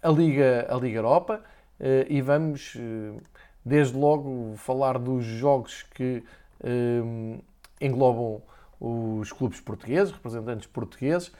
a, 0.00 0.08
Liga, 0.08 0.68
a 0.70 0.76
Liga 0.76 0.98
Europa 0.98 1.42
uh, 1.80 2.06
e 2.08 2.22
vamos, 2.22 2.76
uh, 2.76 3.20
desde 3.64 3.98
logo, 3.98 4.54
falar 4.56 5.00
dos 5.00 5.24
jogos 5.24 5.82
que 5.82 6.22
um, 6.62 7.40
englobam 7.80 8.40
os 8.78 9.32
clubes 9.32 9.60
portugueses, 9.60 10.12
representantes 10.12 10.68
portugueses. 10.68 11.32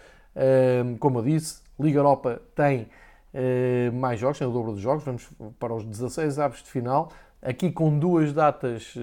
Um, 0.84 0.96
como 0.96 1.20
eu 1.20 1.22
disse, 1.22 1.62
Liga 1.78 2.00
Europa 2.00 2.42
tem 2.56 2.88
uh, 3.32 3.92
mais 3.92 4.18
jogos, 4.18 4.36
tem 4.36 4.48
o 4.48 4.50
dobro 4.50 4.72
dos 4.72 4.80
jogos, 4.80 5.04
vamos 5.04 5.30
para 5.60 5.72
os 5.72 5.84
16 5.84 6.40
aves 6.40 6.60
de 6.60 6.68
final, 6.68 7.12
aqui 7.44 7.70
com 7.70 7.98
duas 7.98 8.32
datas 8.32 8.94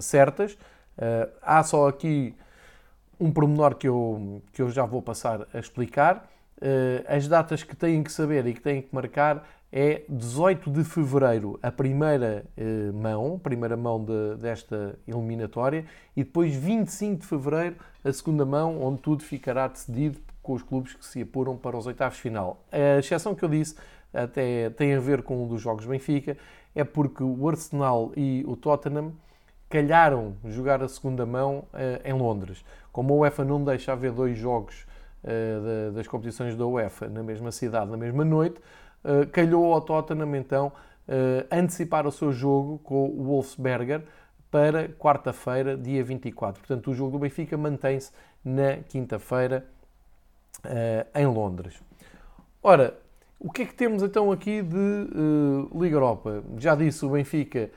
certas. 0.00 0.56
há 1.42 1.62
só 1.62 1.88
aqui 1.88 2.34
um 3.20 3.30
pormenor 3.30 3.74
que 3.74 3.88
eu, 3.88 4.42
que 4.52 4.62
eu 4.62 4.70
já 4.70 4.84
vou 4.84 5.02
passar 5.02 5.46
a 5.52 5.58
explicar. 5.58 6.28
Uh, 6.60 7.04
as 7.06 7.28
datas 7.28 7.62
que 7.62 7.76
têm 7.76 8.02
que 8.02 8.10
saber 8.10 8.46
e 8.46 8.52
que 8.52 8.60
têm 8.60 8.82
que 8.82 8.92
marcar 8.92 9.46
é 9.70 10.02
18 10.08 10.70
de 10.70 10.82
fevereiro, 10.82 11.58
a 11.62 11.70
primeira 11.70 12.44
uh, 12.56 12.92
mão, 12.92 13.38
primeira 13.38 13.76
mão 13.76 14.04
de, 14.04 14.36
desta 14.36 14.98
eliminatória, 15.06 15.84
e 16.16 16.24
depois 16.24 16.54
25 16.54 17.20
de 17.20 17.26
fevereiro, 17.26 17.76
a 18.04 18.12
segunda 18.12 18.44
mão, 18.44 18.82
onde 18.82 19.02
tudo 19.02 19.22
ficará 19.22 19.68
decidido 19.68 20.18
com 20.42 20.54
os 20.54 20.62
clubes 20.62 20.94
que 20.94 21.04
se 21.04 21.22
apuram 21.22 21.56
para 21.56 21.76
os 21.76 21.86
oitavos 21.86 22.18
final. 22.18 22.64
A 22.72 22.98
exceção 22.98 23.34
que 23.34 23.44
eu 23.44 23.48
disse 23.48 23.76
até 24.12 24.70
tem 24.70 24.94
a 24.94 25.00
ver 25.00 25.22
com 25.22 25.44
um 25.44 25.46
dos 25.46 25.60
jogos 25.60 25.84
Benfica, 25.84 26.36
é 26.74 26.84
porque 26.84 27.22
o 27.22 27.48
Arsenal 27.48 28.12
e 28.16 28.44
o 28.46 28.56
Tottenham 28.56 29.12
calharam 29.68 30.34
jogar 30.44 30.82
a 30.82 30.88
segunda 30.88 31.26
mão 31.26 31.64
uh, 31.72 32.08
em 32.08 32.12
Londres. 32.12 32.64
Como 32.90 33.14
a 33.14 33.16
UEFA 33.18 33.44
não 33.44 33.62
deixa 33.62 33.92
haver 33.92 34.12
dois 34.12 34.38
jogos 34.38 34.86
uh, 35.22 35.92
das 35.92 36.06
competições 36.06 36.56
da 36.56 36.66
UEFA 36.66 37.08
na 37.08 37.22
mesma 37.22 37.52
cidade, 37.52 37.90
na 37.90 37.96
mesma 37.96 38.24
noite, 38.24 38.60
uh, 39.04 39.26
calhou 39.30 39.72
ao 39.72 39.80
Tottenham 39.80 40.34
então 40.36 40.72
antecipar 41.50 42.06
o 42.06 42.12
seu 42.12 42.30
jogo 42.30 42.80
com 42.80 43.06
o 43.08 43.24
Wolfsberger 43.24 44.04
para 44.50 44.90
quarta-feira, 44.90 45.74
dia 45.74 46.04
24. 46.04 46.60
Portanto, 46.60 46.90
o 46.90 46.94
jogo 46.94 47.12
do 47.12 47.18
Benfica 47.18 47.56
mantém-se 47.56 48.12
na 48.44 48.76
quinta-feira 48.86 49.64
em 51.14 51.24
Londres. 51.24 51.80
Ora, 52.62 52.94
o 53.38 53.50
que 53.50 53.62
é 53.62 53.66
que 53.66 53.74
temos 53.74 54.02
então 54.02 54.32
aqui 54.32 54.62
de 54.62 55.06
Liga 55.74 55.96
Europa? 55.96 56.42
Já 56.58 56.74
disse, 56.74 57.04
o 57.04 57.10
Benfica 57.10 57.70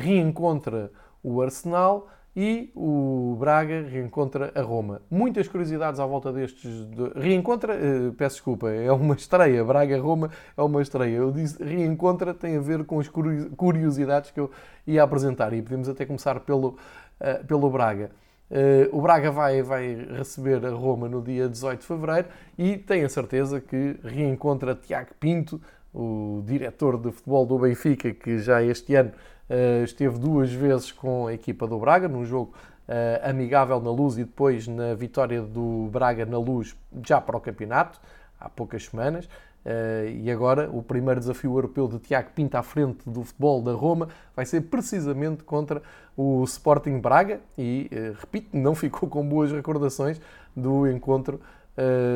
reencontra 0.00 0.90
o 1.22 1.42
Arsenal 1.42 2.08
e 2.36 2.70
o 2.74 3.34
Braga 3.40 3.80
reencontra 3.88 4.52
a 4.54 4.60
Roma. 4.60 5.00
Muitas 5.10 5.48
curiosidades 5.48 5.98
à 5.98 6.04
volta 6.04 6.30
destes. 6.30 6.84
De... 6.90 7.18
Reencontra, 7.18 7.74
uh, 7.74 8.12
peço 8.12 8.36
desculpa, 8.36 8.70
é 8.70 8.92
uma 8.92 9.14
estreia. 9.14 9.64
Braga-Roma 9.64 10.30
é 10.54 10.60
uma 10.60 10.82
estreia. 10.82 11.16
Eu 11.16 11.32
disse 11.32 11.62
reencontra 11.64 12.34
tem 12.34 12.58
a 12.58 12.60
ver 12.60 12.84
com 12.84 13.00
as 13.00 13.08
curiosidades 13.08 14.30
que 14.30 14.38
eu 14.38 14.50
ia 14.86 15.02
apresentar 15.02 15.54
e 15.54 15.62
podemos 15.62 15.88
até 15.88 16.04
começar 16.04 16.40
pelo, 16.40 16.76
uh, 17.20 17.44
pelo 17.46 17.70
Braga. 17.70 18.10
Uh, 18.50 18.96
o 18.96 19.02
Braga 19.02 19.30
vai, 19.30 19.62
vai 19.62 19.94
receber 20.16 20.64
a 20.64 20.70
Roma 20.70 21.08
no 21.08 21.20
dia 21.20 21.48
18 21.48 21.80
de 21.80 21.86
fevereiro 21.86 22.28
e 22.56 22.76
tenho 22.76 23.06
a 23.06 23.08
certeza 23.08 23.60
que 23.60 23.96
reencontra 24.04 24.74
Tiago 24.74 25.10
Pinto, 25.18 25.60
o 25.92 26.42
diretor 26.46 26.96
de 26.98 27.10
futebol 27.10 27.44
do 27.44 27.58
Benfica, 27.58 28.12
que 28.12 28.38
já 28.38 28.62
este 28.62 28.94
ano 28.94 29.12
Uh, 29.48 29.84
esteve 29.84 30.18
duas 30.18 30.52
vezes 30.52 30.90
com 30.90 31.28
a 31.28 31.32
equipa 31.32 31.68
do 31.68 31.78
Braga, 31.78 32.08
num 32.08 32.24
jogo 32.24 32.52
uh, 32.88 33.30
amigável 33.30 33.80
na 33.80 33.90
Luz 33.90 34.18
e 34.18 34.24
depois 34.24 34.66
na 34.66 34.92
vitória 34.92 35.40
do 35.40 35.88
Braga 35.92 36.26
na 36.26 36.36
Luz 36.36 36.74
já 37.06 37.20
para 37.20 37.36
o 37.36 37.40
campeonato, 37.40 38.00
há 38.40 38.48
poucas 38.48 38.86
semanas. 38.86 39.28
Uh, 39.66 40.08
e 40.22 40.30
agora 40.30 40.70
o 40.70 40.80
primeiro 40.80 41.18
desafio 41.18 41.50
europeu 41.50 41.88
de 41.88 41.98
Tiago 41.98 42.30
Pinto 42.32 42.56
à 42.56 42.62
frente 42.62 43.00
do 43.04 43.24
futebol 43.24 43.60
da 43.60 43.72
Roma 43.72 44.08
vai 44.36 44.46
ser 44.46 44.60
precisamente 44.60 45.42
contra 45.42 45.82
o 46.16 46.44
Sporting 46.44 47.00
Braga 47.00 47.40
e, 47.58 47.90
repito, 48.20 48.56
não 48.56 48.76
ficou 48.76 49.08
com 49.08 49.28
boas 49.28 49.50
recordações 49.50 50.20
do 50.54 50.86
encontro 50.86 51.40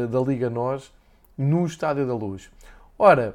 da 0.09 0.21
Liga 0.21 0.49
NOS 0.49 0.93
no 1.37 1.67
Estádio 1.67 2.07
da 2.07 2.15
Luz. 2.15 2.51
Ora, 2.99 3.35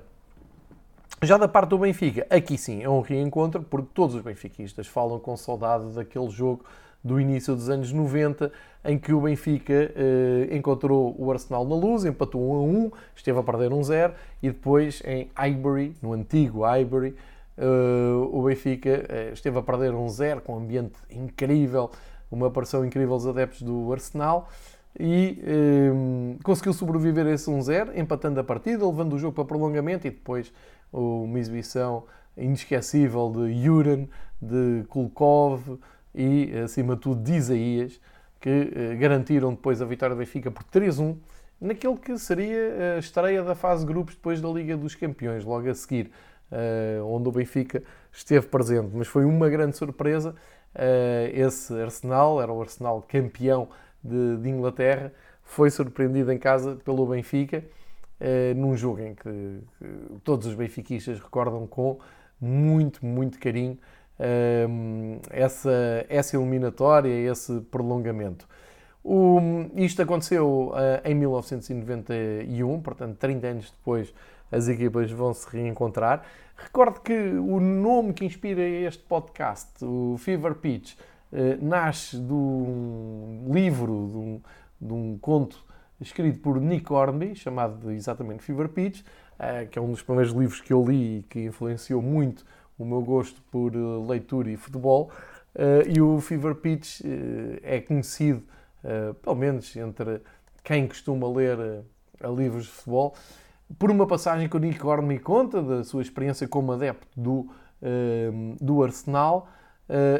já 1.22 1.38
da 1.38 1.48
parte 1.48 1.70
do 1.70 1.78
Benfica, 1.78 2.26
aqui 2.30 2.58
sim 2.58 2.84
é 2.84 2.90
um 2.90 3.02
reencontro, 3.02 3.64
porque 3.64 3.90
todos 3.94 4.16
os 4.16 4.22
benfiquistas 4.22 4.88
falam 4.88 5.20
com 5.20 5.36
saudade 5.36 5.94
daquele 5.94 6.30
jogo 6.30 6.64
do 7.06 7.20
início 7.22 7.54
dos 7.56 7.70
anos 7.70 7.92
90, 7.92 8.52
em 8.84 8.98
que 8.98 9.14
o 9.14 9.22
Benfica 9.22 9.92
eh, 9.96 10.50
encontrou 10.52 11.16
o 11.20 11.32
Arsenal 11.32 11.64
na 11.64 11.76
luz, 11.76 12.04
empatou 12.04 12.42
1 12.42 12.56
a 12.56 12.62
1, 12.64 12.92
esteve 13.16 13.40
a 13.40 13.44
perder 13.44 13.72
1 13.72 13.84
0 13.84 14.14
e 14.42 14.48
depois 14.48 15.04
em 15.06 15.30
Highbury, 15.36 15.96
no 16.02 16.14
antigo 16.14 16.64
Highbury, 16.64 17.16
eh, 17.58 18.12
o 18.32 18.42
Benfica 18.42 19.06
eh, 19.08 19.30
esteve 19.34 19.60
a 19.60 19.62
perder 19.62 19.94
1 19.94 20.10
0 20.10 20.42
com 20.42 20.56
um 20.56 20.58
ambiente 20.58 20.96
incrível, 21.12 21.92
uma 22.32 22.48
aparição 22.48 22.84
incrível 22.84 23.16
dos 23.16 23.28
adeptos 23.28 23.62
do 23.62 23.94
Arsenal 23.94 24.50
e 25.00 25.40
eh, 25.44 26.40
conseguiu 26.44 26.74
sobreviver 26.74 27.28
a 27.28 27.32
esse 27.32 27.52
1-0, 27.52 27.96
empatando 27.96 28.40
a 28.40 28.44
partida, 28.44 28.84
levando 28.84 29.14
o 29.14 29.20
jogo 29.20 29.36
para 29.36 29.46
prolongamento 29.46 30.08
e 30.08 30.10
depois 30.10 30.52
uma 30.92 31.38
exibição 31.38 32.04
inesquecível 32.36 33.32
de 33.32 33.64
Juran, 33.64 34.08
de 34.42 34.84
Kulkov 34.90 35.78
e, 36.16 36.58
acima 36.64 36.96
de 36.96 37.02
tudo, 37.02 37.22
de 37.22 37.34
Isaías, 37.34 38.00
que 38.40 38.72
eh, 38.76 38.96
garantiram 38.96 39.52
depois 39.52 39.82
a 39.82 39.86
vitória 39.86 40.16
do 40.16 40.20
Benfica 40.20 40.50
por 40.50 40.64
3-1, 40.64 41.18
naquele 41.60 41.98
que 41.98 42.18
seria 42.18 42.96
a 42.96 43.00
estreia 43.00 43.44
da 43.44 43.56
fase 43.56 43.86
de 43.86 43.92
grupos 43.92 44.16
depois 44.16 44.40
da 44.40 44.48
Liga 44.48 44.78
dos 44.78 44.96
Campeões, 44.96 45.44
logo 45.44 45.70
a 45.70 45.74
seguir, 45.74 46.12
eh, 46.52 47.00
onde 47.04 47.28
o 47.28 47.32
Benfica 47.32 47.84
esteve 48.12 48.48
presente. 48.48 48.92
Mas 48.94 49.08
foi 49.08 49.26
uma 49.26 49.50
grande 49.50 49.76
surpresa. 49.76 50.36
Eh, 50.74 51.32
esse 51.34 51.74
Arsenal, 51.74 52.42
era 52.42 52.52
o 52.52 52.62
Arsenal 52.62 53.02
campeão 53.02 53.68
de, 54.04 54.38
de 54.38 54.50
Inglaterra, 54.50 55.12
foi 55.44 55.70
surpreendido 55.70 56.32
em 56.32 56.38
casa 56.38 56.76
pelo 56.84 57.06
Benfica 57.06 57.64
num 58.56 58.78
jogo 58.78 59.02
em 59.02 59.14
que, 59.14 59.60
todos 60.24 60.48
os 60.48 60.56
benfiquistas 60.56 61.20
recordam 61.20 61.68
com 61.68 62.00
muito, 62.40 63.06
muito 63.06 63.38
carinho 63.38 63.78
essa, 65.30 66.06
essa 66.08 66.38
eliminatória, 66.38 67.10
esse 67.10 67.60
prolongamento. 67.72 68.48
O, 69.04 69.40
isto 69.76 70.02
aconteceu 70.02 70.72
uh, 70.72 71.08
em 71.08 71.14
1991, 71.14 72.82
portanto, 72.82 73.18
30 73.18 73.48
anos 73.48 73.72
depois, 73.72 74.12
as 74.52 74.68
equipas 74.68 75.12
vão 75.12 75.32
se 75.32 75.48
reencontrar. 75.48 76.24
Recordo 76.56 77.02
que 77.02 77.14
o 77.14 77.60
nome 77.60 78.14
que 78.14 78.26
inspira 78.26 78.64
este 78.64 79.04
podcast, 79.04 79.84
o 79.84 80.16
Fever 80.18 80.56
Pitch, 80.56 80.94
uh, 80.94 81.64
nasce 81.64 82.18
de 82.18 82.34
um 82.34 83.48
livro, 83.52 84.10
de 84.12 84.18
um, 84.18 84.42
de 84.82 84.94
um 84.94 85.18
conto 85.20 85.64
escrito 86.02 86.40
por 86.40 86.60
Nick 86.60 86.92
Hornby, 86.92 87.36
chamado 87.36 87.92
exatamente 87.92 88.44
Fever 88.44 88.70
Pitch, 88.70 89.04
eh, 89.38 89.66
que 89.66 89.78
é 89.78 89.82
um 89.82 89.92
dos 89.92 90.02
primeiros 90.02 90.34
livros 90.34 90.62
que 90.62 90.72
eu 90.72 90.84
li 90.84 91.20
e 91.20 91.24
que 91.24 91.40
influenciou 91.46 92.02
muito 92.02 92.46
o 92.78 92.86
meu 92.86 93.02
gosto 93.02 93.42
por 93.52 93.74
eh, 93.74 93.78
leitura 94.08 94.50
e 94.50 94.58
futebol. 94.58 95.12
Eh, 95.54 95.94
e 95.96 96.02
o 96.02 96.20
Fever 96.20 96.56
Pitch 96.56 97.02
é 97.64 97.80
conhecido, 97.80 98.44
pelo 99.24 99.36
menos 99.36 99.76
entre 99.76 100.22
quem 100.64 100.88
costuma 100.88 101.28
ler 101.28 101.58
livros 102.36 102.66
de 102.66 102.72
futebol, 102.72 103.16
por 103.80 103.90
uma 103.90 104.06
passagem 104.06 104.48
que 104.48 104.56
o 104.56 104.60
Nick 104.60 104.86
Horn 104.86 105.08
me 105.08 105.18
conta 105.18 105.60
da 105.60 105.84
sua 105.84 106.04
experiência 106.04 106.48
como 106.48 106.72
adepto 106.72 107.08
do, 107.18 107.48
do 108.62 108.84
Arsenal. 108.84 109.50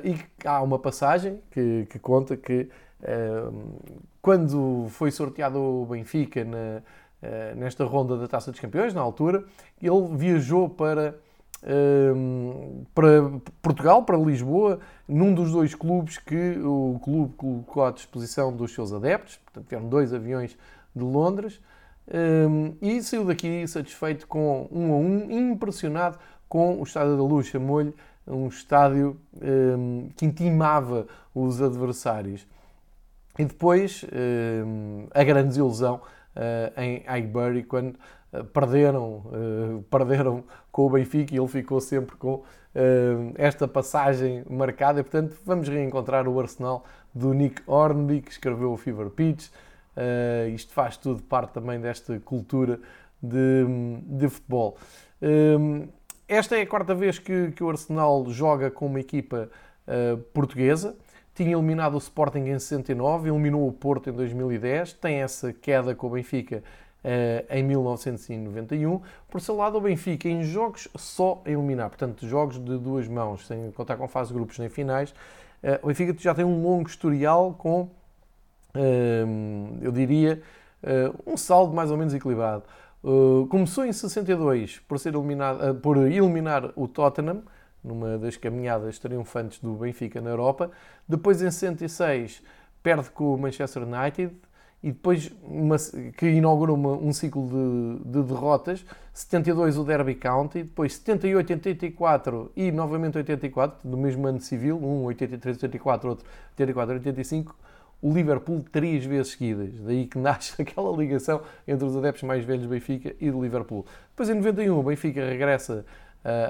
e 0.04 0.18
há 0.44 0.64
uma 0.64 0.80
passagem 0.80 1.44
que, 1.52 1.86
que 1.92 2.00
conta 2.00 2.36
que 2.36 2.70
quando 4.20 4.88
foi 4.90 5.12
sorteado 5.12 5.60
o 5.60 5.86
Benfica 5.86 6.44
na, 6.44 6.82
nesta 7.56 7.86
ronda 7.86 8.18
da 8.18 8.28
Taça 8.28 8.50
dos 8.50 8.60
Campeões, 8.60 8.96
na 8.96 9.02
altura, 9.02 9.46
ele 9.80 10.08
viajou 10.16 10.68
para 10.68 11.20
para 12.94 13.40
Portugal, 13.62 14.04
para 14.04 14.18
Lisboa, 14.18 14.80
num 15.08 15.34
dos 15.34 15.52
dois 15.52 15.74
clubes 15.74 16.18
que 16.18 16.60
o 16.60 17.00
clube 17.04 17.34
colocou 17.36 17.84
à 17.84 17.92
disposição 17.92 18.56
dos 18.56 18.74
seus 18.74 18.94
adeptos. 18.94 19.38
Portanto, 19.38 19.66
tiveram 19.68 19.90
dois 19.90 20.14
aviões 20.14 20.56
de 20.96 21.04
Londres. 21.04 21.60
e 22.82 23.02
saiu 23.02 23.26
daqui 23.26 23.68
satisfeito 23.68 24.28
com 24.28 24.68
um 24.72 24.94
a 24.94 24.98
um, 24.98 25.52
impressionado 25.52 26.20
com 26.48 26.80
o 26.80 26.84
Estádio 26.84 27.18
da 27.18 27.24
Luz. 27.24 27.48
Chamou-lhe 27.48 27.94
um 28.28 28.48
estádio 28.48 29.20
que 30.16 30.26
intimava 30.26 31.08
os 31.34 31.62
adversários. 31.62 32.46
E 33.38 33.44
depois, 33.44 34.06
a 35.14 35.24
grande 35.24 35.50
desilusão 35.50 36.02
em 36.78 37.04
Highbury, 37.08 37.64
quando 37.64 37.96
uh, 38.34 38.44
perderam, 38.46 39.24
uh, 39.26 39.84
perderam 39.90 40.44
com 40.72 40.86
o 40.86 40.90
Benfica 40.90 41.34
e 41.34 41.38
ele 41.38 41.48
ficou 41.48 41.80
sempre 41.80 42.16
com 42.16 42.44
esta 43.36 43.70
passagem 43.70 44.44
marcada. 44.50 45.00
E, 45.00 45.04
portanto, 45.04 45.38
vamos 45.46 45.70
reencontrar 45.70 46.28
o 46.28 46.38
Arsenal 46.38 46.84
do 47.14 47.34
Nick 47.34 47.62
Hornby, 47.66 48.20
que 48.20 48.32
escreveu 48.32 48.74
o 48.74 48.76
Fever 48.76 49.10
Pitch. 49.10 49.50
isto 50.54 50.74
faz 50.74 50.98
tudo 50.98 51.24
parte 51.24 51.54
também 51.54 51.80
desta 51.80 52.20
cultura 52.20 52.78
de, 53.24 53.66
de 54.02 54.28
futebol. 54.28 54.78
esta 56.28 56.58
é 56.58 56.64
a 56.64 56.68
quarta 56.68 56.94
vez 56.94 57.18
que, 57.18 57.52
que, 57.52 57.64
o 57.64 57.70
Arsenal 57.70 58.26
joga 58.28 58.70
com 58.70 58.88
uma 58.88 59.00
equipa 59.00 59.50
portuguesa 60.34 60.98
tinha 61.36 61.52
eliminado 61.52 61.96
o 61.96 61.98
Sporting 61.98 62.40
em 62.40 62.58
69, 62.58 63.30
eliminou 63.30 63.68
o 63.68 63.72
Porto 63.72 64.10
em 64.10 64.14
2010, 64.14 64.94
tem 64.94 65.18
essa 65.18 65.52
queda 65.52 65.94
com 65.94 66.08
o 66.08 66.12
Benfica 66.12 66.64
uh, 67.04 67.46
em 67.54 67.62
1991. 67.62 69.02
Por 69.30 69.42
seu 69.42 69.58
lado, 69.58 69.78
o 69.78 69.82
Benfica 69.82 70.30
em 70.30 70.44
jogos 70.44 70.88
só 70.96 71.44
a 71.46 71.52
eliminar, 71.52 71.90
portanto, 71.90 72.26
jogos 72.26 72.58
de 72.58 72.78
duas 72.78 73.06
mãos, 73.10 73.46
sem 73.46 73.70
contar 73.72 73.98
com 73.98 74.08
fase 74.08 74.30
de 74.30 74.36
grupos 74.36 74.58
nem 74.58 74.70
finais, 74.70 75.12
uh, 75.62 75.84
o 75.84 75.88
Benfica 75.88 76.16
já 76.18 76.34
tem 76.34 76.46
um 76.46 76.64
longo 76.64 76.88
historial 76.88 77.54
com, 77.58 77.82
uh, 77.82 79.78
eu 79.82 79.92
diria, 79.92 80.42
um 81.26 81.36
saldo 81.36 81.74
mais 81.74 81.90
ou 81.90 81.98
menos 81.98 82.14
equilibrado. 82.14 82.62
começou 83.50 83.84
em 83.84 83.92
62 83.92 84.78
por, 84.88 85.00
ser 85.00 85.16
eliminado, 85.16 85.74
por 85.82 85.98
eliminar 85.98 86.72
o 86.76 86.88
Tottenham, 86.88 87.42
numa 87.86 88.18
das 88.18 88.36
caminhadas 88.36 88.98
triunfantes 88.98 89.60
do 89.60 89.74
Benfica 89.76 90.20
na 90.20 90.32
Europa. 90.32 90.72
Depois, 91.08 91.42
em 91.42 91.52
66, 91.52 92.42
perde 92.82 93.10
com 93.12 93.34
o 93.34 93.38
Manchester 93.38 93.84
United 93.84 94.34
e 94.86 94.92
depois 94.92 95.32
uma, 95.42 95.78
que 96.16 96.28
inaugura 96.28 96.72
uma, 96.72 96.92
um 96.92 97.12
ciclo 97.12 97.48
de, 97.48 98.12
de, 98.12 98.24
derrotas. 98.24 98.86
72 99.14 99.78
o 99.78 99.84
Derby 99.84 100.14
County, 100.14 100.62
depois 100.62 100.94
78, 100.94 101.54
84 101.54 102.52
e 102.56 102.72
novamente 102.72 103.18
84, 103.18 103.90
do 103.90 103.98
mesmo 103.98 104.28
ano 104.28 104.40
civil, 104.40 104.78
um 104.78 105.06
83, 105.06 105.58
84, 105.58 106.10
outro 106.10 106.28
84, 106.52 106.94
85, 106.96 107.56
o 108.00 108.14
Liverpool 108.14 108.64
três 108.72 109.04
vezes 109.04 109.32
seguidas. 109.32 109.74
Daí 109.80 110.06
que 110.06 110.20
nasce 110.20 110.62
aquela 110.62 110.96
ligação 110.96 111.42
entre 111.68 111.84
os 111.84 111.98
adeptos 111.98 112.22
mais 112.22 112.46
velhos 112.46 112.64
do 112.64 112.70
Benfica 112.70 113.16
e 113.20 113.32
do 113.32 113.42
Liverpool. 113.42 113.86
Depois 114.12 114.30
em 114.30 114.36
91 114.36 114.78
o 114.78 114.84
Benfica 114.84 115.28
regressa 115.28 115.84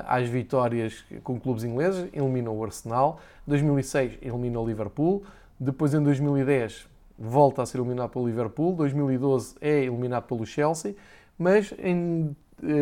às 0.05 0.27
vitórias 0.29 1.03
com 1.23 1.39
clubes 1.39 1.63
ingleses, 1.63 2.07
eliminou 2.13 2.57
o 2.57 2.63
Arsenal. 2.63 3.19
2006 3.45 4.19
eliminou 4.21 4.63
o 4.63 4.67
Liverpool. 4.67 5.23
Depois 5.59 5.93
em 5.93 6.01
2010 6.01 6.87
volta 7.17 7.61
a 7.61 7.65
ser 7.65 7.79
eliminado 7.79 8.09
pelo 8.09 8.25
Liverpool. 8.25 8.73
2012 8.75 9.55
é 9.59 9.83
eliminado 9.83 10.23
pelo 10.23 10.45
Chelsea. 10.45 10.95
Mas 11.37 11.73
em 11.77 12.35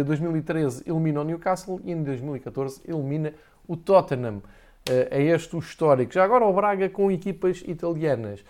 2013 0.05 0.83
elimina 0.85 1.21
o 1.21 1.23
Newcastle 1.23 1.81
e 1.83 1.91
em 1.91 2.03
2014 2.03 2.81
elimina 2.87 3.33
o 3.67 3.75
Tottenham. 3.75 4.41
É 4.85 5.21
este 5.23 5.55
o 5.55 5.59
histórico. 5.59 6.13
Já 6.13 6.23
agora 6.23 6.45
o 6.45 6.53
Braga 6.53 6.89
com 6.89 7.09
equipas 7.09 7.63
italianas 7.65 8.43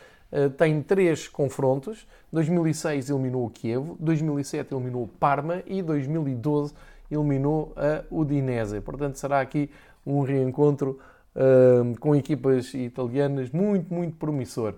tem 0.58 0.82
três 0.82 1.28
confrontos. 1.28 2.08
2006 2.32 3.10
eliminou 3.10 3.46
o 3.46 3.50
Kiev, 3.50 3.96
2007 4.00 4.74
eliminou 4.74 5.04
o 5.04 5.08
Parma 5.08 5.62
e 5.68 5.82
2012 5.82 6.74
eliminou 7.10 7.74
a 7.76 8.04
Udinese. 8.10 8.82
Portanto, 8.82 9.18
será 9.18 9.42
aqui 9.42 9.70
um 10.06 10.22
reencontro 10.22 11.00
uh, 11.36 12.00
com 12.00 12.16
equipas 12.16 12.74
italianas 12.74 13.50
muito, 13.52 13.94
muito 13.94 14.16
promissor. 14.18 14.76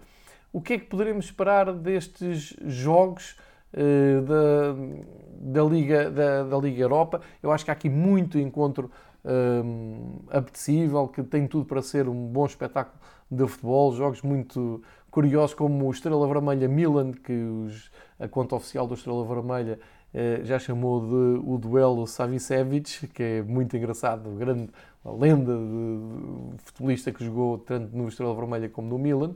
O 0.52 0.62
que 0.62 0.74
é 0.74 0.80
que 0.80 0.86
poderemos 0.86 1.26
esperar 1.26 1.74
destes 1.74 2.56
jogos 2.66 3.36
uh, 3.74 4.22
da, 4.22 5.62
da, 5.62 5.64
Liga, 5.64 6.10
da, 6.10 6.44
da, 6.44 6.58
Liga 6.58 6.82
Europa? 6.82 7.22
Eu 7.42 7.52
acho 7.52 7.66
que 7.66 7.72
há 7.72 7.74
aqui 7.74 7.90
muito 7.90 8.40
encontro 8.40 8.90
uh, 9.26 10.24
apetecível, 10.30 11.08
que 11.08 11.24
tem 11.24 11.48
tudo 11.48 11.66
para 11.66 11.82
ser 11.82 12.08
um 12.08 12.28
bom 12.28 12.46
espetáculo 12.46 12.98
de 13.30 13.46
futebol, 13.48 13.94
jogos 13.94 14.22
muito 14.22 14.82
curiosos 15.10 15.54
como 15.54 15.88
o 15.88 15.92
Estrela 15.92 16.28
Vermelha 16.28 16.68
Milan, 16.68 17.12
que 17.12 17.34
os, 17.34 17.90
a 18.20 18.28
conta 18.28 18.56
oficial 18.56 18.88
do 18.88 18.94
Estrela 18.94 19.26
Vermelha 19.26 19.80
eh, 20.14 20.42
já 20.44 20.58
chamou 20.58 21.02
de 21.02 21.42
o 21.46 21.58
duelo 21.58 22.08
Savicevic, 22.08 23.08
que 23.08 23.22
é 23.22 23.42
muito 23.42 23.76
engraçado, 23.76 24.30
grande 24.32 24.70
lenda 25.04 25.54
de, 25.56 26.64
futebolista 26.64 27.12
que 27.12 27.24
jogou 27.24 27.58
tanto 27.58 27.96
no 27.96 28.08
Estrela 28.08 28.34
Vermelha 28.34 28.70
como 28.70 28.88
no 28.88 28.98
Milan. 28.98 29.36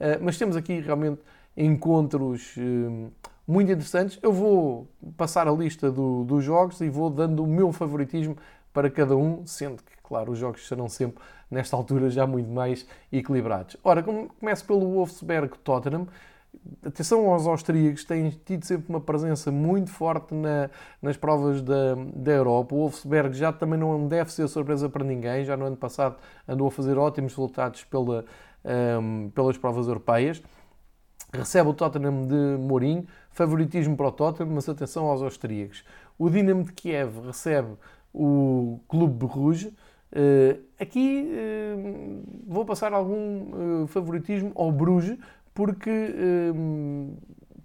Eh, 0.00 0.18
mas 0.20 0.36
temos 0.36 0.56
aqui 0.56 0.80
realmente 0.80 1.20
encontros 1.56 2.54
eh, 2.58 3.10
muito 3.46 3.70
interessantes. 3.70 4.18
Eu 4.22 4.32
vou 4.32 4.88
passar 5.16 5.46
a 5.46 5.52
lista 5.52 5.90
do, 5.90 6.24
dos 6.24 6.44
jogos 6.44 6.80
e 6.80 6.88
vou 6.88 7.08
dando 7.08 7.44
o 7.44 7.46
meu 7.46 7.72
favoritismo 7.72 8.36
para 8.72 8.90
cada 8.90 9.16
um, 9.16 9.46
sendo 9.46 9.82
que, 9.82 9.96
claro, 10.02 10.32
os 10.32 10.38
jogos 10.38 10.66
serão 10.66 10.88
sempre, 10.88 11.22
nesta 11.50 11.76
altura, 11.76 12.10
já 12.10 12.26
muito 12.26 12.50
mais 12.50 12.86
equilibrados. 13.12 13.76
Ora, 13.84 14.02
começo 14.02 14.64
pelo 14.66 14.80
Wolfsberg-Tottenham. 14.80 16.08
Atenção 16.84 17.30
aos 17.30 17.46
austríacos, 17.46 18.04
têm 18.04 18.30
tido 18.44 18.64
sempre 18.64 18.88
uma 18.88 19.00
presença 19.00 19.50
muito 19.50 19.90
forte 19.90 20.34
na, 20.34 20.70
nas 21.02 21.16
provas 21.16 21.60
da, 21.60 21.94
da 22.14 22.32
Europa. 22.32 22.74
O 22.74 22.78
Wolfsberg 22.78 23.36
já 23.36 23.52
também 23.52 23.78
não 23.78 24.06
deve 24.06 24.32
ser 24.32 24.46
surpresa 24.48 24.88
para 24.88 25.04
ninguém, 25.04 25.44
já 25.44 25.56
no 25.56 25.64
ano 25.64 25.76
passado 25.76 26.16
andou 26.46 26.68
a 26.68 26.70
fazer 26.70 26.96
ótimos 26.96 27.32
resultados 27.32 27.84
pela, 27.84 28.24
um, 29.00 29.30
pelas 29.30 29.56
provas 29.56 29.88
europeias. 29.88 30.42
Recebe 31.32 31.70
o 31.70 31.74
Tottenham 31.74 32.26
de 32.26 32.56
Mourinho, 32.58 33.06
favoritismo 33.30 33.96
para 33.96 34.08
o 34.08 34.12
Tottenham, 34.12 34.54
mas 34.54 34.68
atenção 34.68 35.06
aos 35.06 35.22
austríacos. 35.22 35.84
O 36.18 36.30
Dinamo 36.30 36.64
de 36.64 36.72
Kiev 36.72 37.26
recebe 37.26 37.74
o 38.12 38.80
Clube 38.88 39.26
Rouge. 39.26 39.74
Uh, 40.12 40.62
aqui 40.80 41.28
uh, 41.28 42.22
vou 42.46 42.64
passar 42.64 42.92
algum 42.92 43.82
uh, 43.82 43.86
favoritismo 43.88 44.52
ao 44.54 44.70
Bruges, 44.72 45.18
porque 45.56 45.90
hum, 46.54 47.16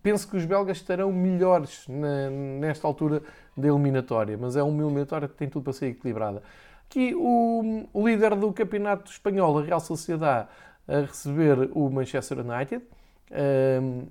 penso 0.01 0.27
que 0.27 0.37
os 0.37 0.45
belgas 0.45 0.77
estarão 0.77 1.11
melhores 1.11 1.85
na, 1.89 2.29
nesta 2.29 2.87
altura 2.87 3.21
da 3.55 3.67
eliminatória, 3.67 4.37
mas 4.37 4.55
é 4.55 4.63
uma 4.63 4.81
eliminatória 4.81 5.27
que 5.27 5.35
tem 5.35 5.49
tudo 5.49 5.63
para 5.63 5.73
ser 5.73 5.87
equilibrada. 5.87 6.41
Aqui 6.89 7.13
o, 7.13 7.85
o 7.93 8.07
líder 8.07 8.33
do 8.35 8.51
campeonato 8.53 9.11
espanhol, 9.11 9.59
a 9.59 9.63
Real 9.63 9.79
Sociedade, 9.81 10.47
a 10.87 11.01
receber 11.01 11.69
o 11.73 11.89
Manchester 11.89 12.39
United. 12.39 12.81
Um, 13.81 14.07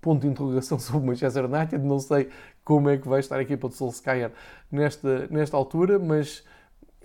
ponto 0.00 0.20
de 0.20 0.28
interrogação 0.28 0.78
sobre 0.78 1.02
o 1.02 1.06
Manchester 1.06 1.46
United, 1.46 1.78
não 1.78 1.98
sei 1.98 2.28
como 2.62 2.90
é 2.90 2.98
que 2.98 3.08
vai 3.08 3.20
estar 3.20 3.36
a 3.36 3.42
equipa 3.42 3.68
de 3.68 3.74
Solskjaer 3.74 4.30
nesta, 4.70 5.26
nesta 5.28 5.56
altura, 5.56 5.98
mas 5.98 6.44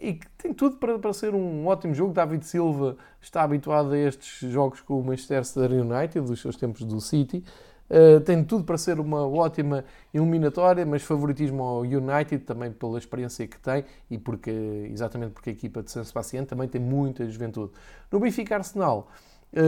e 0.02 0.14
que 0.16 0.28
tem 0.32 0.52
tudo 0.52 0.78
para, 0.78 0.98
para 0.98 1.14
ser 1.14 1.36
um 1.36 1.68
ótimo 1.68 1.94
jogo. 1.94 2.12
David 2.12 2.44
Silva 2.46 2.98
está 3.22 3.44
habituado 3.44 3.94
a 3.94 3.98
estes 3.98 4.50
jogos 4.52 4.82
com 4.82 5.00
o 5.00 5.04
Manchester 5.04 5.72
United, 5.72 6.22
dos 6.22 6.42
seus 6.42 6.56
tempos 6.56 6.84
do 6.84 7.00
City. 7.00 7.44
Uh, 7.88 8.22
tem 8.22 8.42
tudo 8.44 8.64
para 8.64 8.78
ser 8.78 9.00
uma 9.00 9.28
ótima 9.28 9.84
eliminatória, 10.14 10.86
mas 10.86 11.04
favoritismo 11.04 11.62
ao 11.62 11.82
United 11.82 12.40
também 12.46 12.72
pela 12.72 12.98
experiência 12.98 13.46
que 13.46 13.60
tem 13.60 13.84
e 14.10 14.18
porque, 14.18 14.50
exatamente 14.90 15.34
porque 15.34 15.50
a 15.50 15.54
equipa 15.54 15.84
de 15.84 15.92
San 15.92 16.04
Sebastián 16.04 16.46
também 16.46 16.70
tem 16.70 16.82
muita 16.82 17.28
juventude. 17.30 17.74
No 18.10 18.18
Benfica 18.20 18.56
Arsenal, 18.56 19.10
uh, 19.54 19.60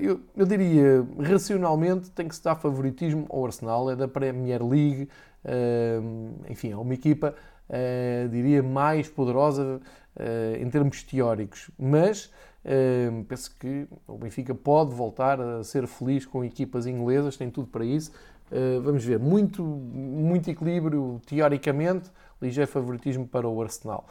eu, 0.00 0.20
eu, 0.36 0.46
diria 0.46 1.04
racionalmente 1.18 2.08
tem 2.12 2.28
que 2.28 2.36
se 2.36 2.44
dar 2.44 2.54
favoritismo 2.54 3.26
ao 3.28 3.44
Arsenal, 3.44 3.90
é 3.90 3.96
da 3.96 4.06
Premier 4.06 4.64
League, 4.64 5.08
uh, 5.44 6.48
enfim, 6.48 6.70
é 6.70 6.76
uma 6.76 6.94
equipa 6.94 7.34
uh, 7.72 8.28
diria, 8.28 8.62
mais 8.62 9.08
poderosa 9.08 9.80
uh, 10.16 10.62
em 10.62 10.68
termos 10.70 11.02
teóricos. 11.02 11.70
Mas 11.78 12.30
Uh, 12.64 13.24
penso 13.24 13.56
que 13.58 13.88
o 14.06 14.16
Benfica 14.16 14.54
pode 14.54 14.94
voltar 14.94 15.40
a 15.40 15.64
ser 15.64 15.84
feliz 15.88 16.24
com 16.24 16.44
equipas 16.44 16.86
inglesas, 16.86 17.36
tem 17.36 17.50
tudo 17.50 17.66
para 17.66 17.84
isso. 17.84 18.12
Uh, 18.50 18.80
vamos 18.80 19.04
ver, 19.04 19.18
muito, 19.18 19.64
muito 19.64 20.48
equilíbrio 20.48 21.20
teoricamente, 21.26 22.10
ligeiro 22.40 22.70
favoritismo 22.70 23.26
para 23.26 23.48
o 23.48 23.60
Arsenal. 23.60 24.06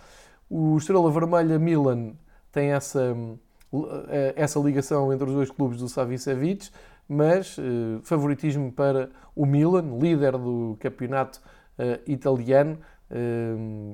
O 0.49 0.77
Estrela 0.77 1.09
Vermelha 1.09 1.57
Milan 1.57 2.11
tem 2.51 2.73
essa, 2.73 3.15
essa 4.35 4.59
ligação 4.59 5.13
entre 5.13 5.29
os 5.29 5.33
dois 5.33 5.49
clubes 5.49 5.79
do 5.79 5.87
Savicevic, 5.87 6.69
mas 7.07 7.57
uh, 7.57 8.01
favoritismo 8.03 8.69
para 8.69 9.09
o 9.33 9.45
Milan, 9.45 9.97
líder 9.97 10.33
do 10.33 10.77
campeonato 10.79 11.39
italiano, 12.05 12.77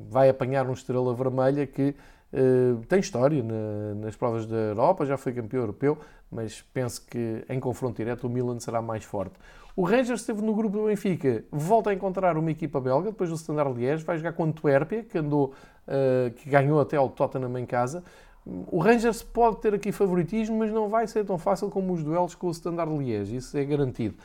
vai 0.09 0.29
apanhar 0.29 0.67
um 0.67 0.73
Estrela 0.73 1.13
Vermelha 1.13 1.65
que 1.65 1.95
uh, 2.33 2.85
tem 2.87 2.99
história 2.99 3.41
na, 3.43 3.95
nas 3.95 4.15
provas 4.15 4.45
da 4.45 4.55
Europa, 4.55 5.05
já 5.05 5.17
foi 5.17 5.33
campeão 5.33 5.61
europeu, 5.61 5.97
mas 6.31 6.61
penso 6.73 7.05
que 7.05 7.43
em 7.49 7.59
confronto 7.59 7.97
direto 7.97 8.27
o 8.27 8.29
Milan 8.29 8.59
será 8.59 8.81
mais 8.81 9.03
forte. 9.03 9.35
O 9.75 9.83
Rangers 9.83 10.21
esteve 10.21 10.41
no 10.41 10.55
grupo 10.55 10.77
do 10.77 10.85
Benfica, 10.85 11.43
volta 11.51 11.91
a 11.91 11.93
encontrar 11.93 12.37
uma 12.37 12.49
equipa 12.49 12.79
belga, 12.79 13.11
depois 13.11 13.29
do 13.29 13.35
Standard 13.35 13.73
Liège, 13.73 14.03
vai 14.03 14.17
jogar 14.17 14.33
com 14.33 14.43
o 14.43 14.45
Antuérpia, 14.47 15.03
que, 15.03 15.17
andou, 15.17 15.53
uh, 15.87 16.31
que 16.31 16.49
ganhou 16.49 16.79
até 16.79 16.97
ao 16.97 17.09
Tottenham 17.09 17.57
em 17.59 17.65
casa. 17.65 18.03
O 18.45 18.79
Rangers 18.79 19.21
pode 19.21 19.57
ter 19.57 19.73
aqui 19.73 19.91
favoritismo, 19.91 20.57
mas 20.57 20.71
não 20.71 20.87
vai 20.87 21.05
ser 21.05 21.25
tão 21.25 21.37
fácil 21.37 21.69
como 21.69 21.93
os 21.93 22.03
duelos 22.03 22.33
com 22.33 22.47
o 22.47 22.51
Standard 22.51 22.91
Liège, 22.97 23.35
isso 23.35 23.57
é 23.57 23.63
garantido. 23.65 24.15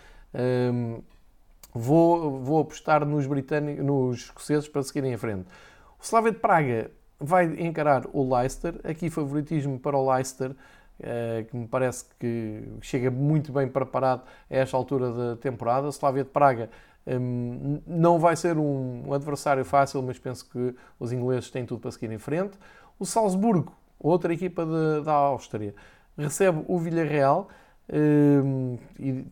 Vou, 1.75 2.39
vou 2.41 2.61
apostar 2.61 3.05
nos 3.07 3.27
britânicos, 3.27 3.85
nos 3.85 4.19
escoceses 4.21 4.69
para 4.69 4.83
seguirem 4.83 5.13
em 5.13 5.17
frente. 5.17 5.47
O 5.99 6.05
Slavia 6.05 6.33
de 6.33 6.39
Praga 6.39 6.91
vai 7.19 7.47
encarar 7.61 8.05
o 8.13 8.35
Leicester. 8.35 8.79
Aqui 8.85 9.09
favoritismo 9.09 9.79
para 9.79 9.97
o 9.97 10.13
Leicester, 10.13 10.55
eh, 11.01 11.47
que 11.49 11.57
me 11.57 11.67
parece 11.67 12.05
que 12.19 12.63
chega 12.81 13.11
muito 13.11 13.53
bem 13.53 13.69
preparado 13.69 14.23
a 14.51 14.57
esta 14.57 14.77
altura 14.77 15.13
da 15.13 15.37
temporada. 15.37 15.87
O 15.87 15.91
Slavia 15.91 16.25
de 16.25 16.31
Praga 16.31 16.69
hum, 17.07 17.81
não 17.87 18.19
vai 18.19 18.37
ser 18.37 18.59
um 18.59 19.13
adversário 19.13 19.65
fácil, 19.65 20.03
mas 20.03 20.19
penso 20.19 20.49
que 20.51 20.75
os 20.99 21.13
ingleses 21.13 21.51
têm 21.51 21.65
tudo 21.65 21.81
para 21.81 21.91
seguir 21.91 22.13
em 22.13 22.19
frente. 22.19 22.59
O 22.99 23.07
Salzburgo, 23.07 23.73
outra 23.99 24.35
equipa 24.35 24.67
de, 24.67 25.05
da 25.05 25.13
Áustria, 25.13 25.75
recebe 26.19 26.65
o 26.69 26.79
Villarreal. 26.79 27.49
Hum, 27.93 28.77
e 28.99 29.25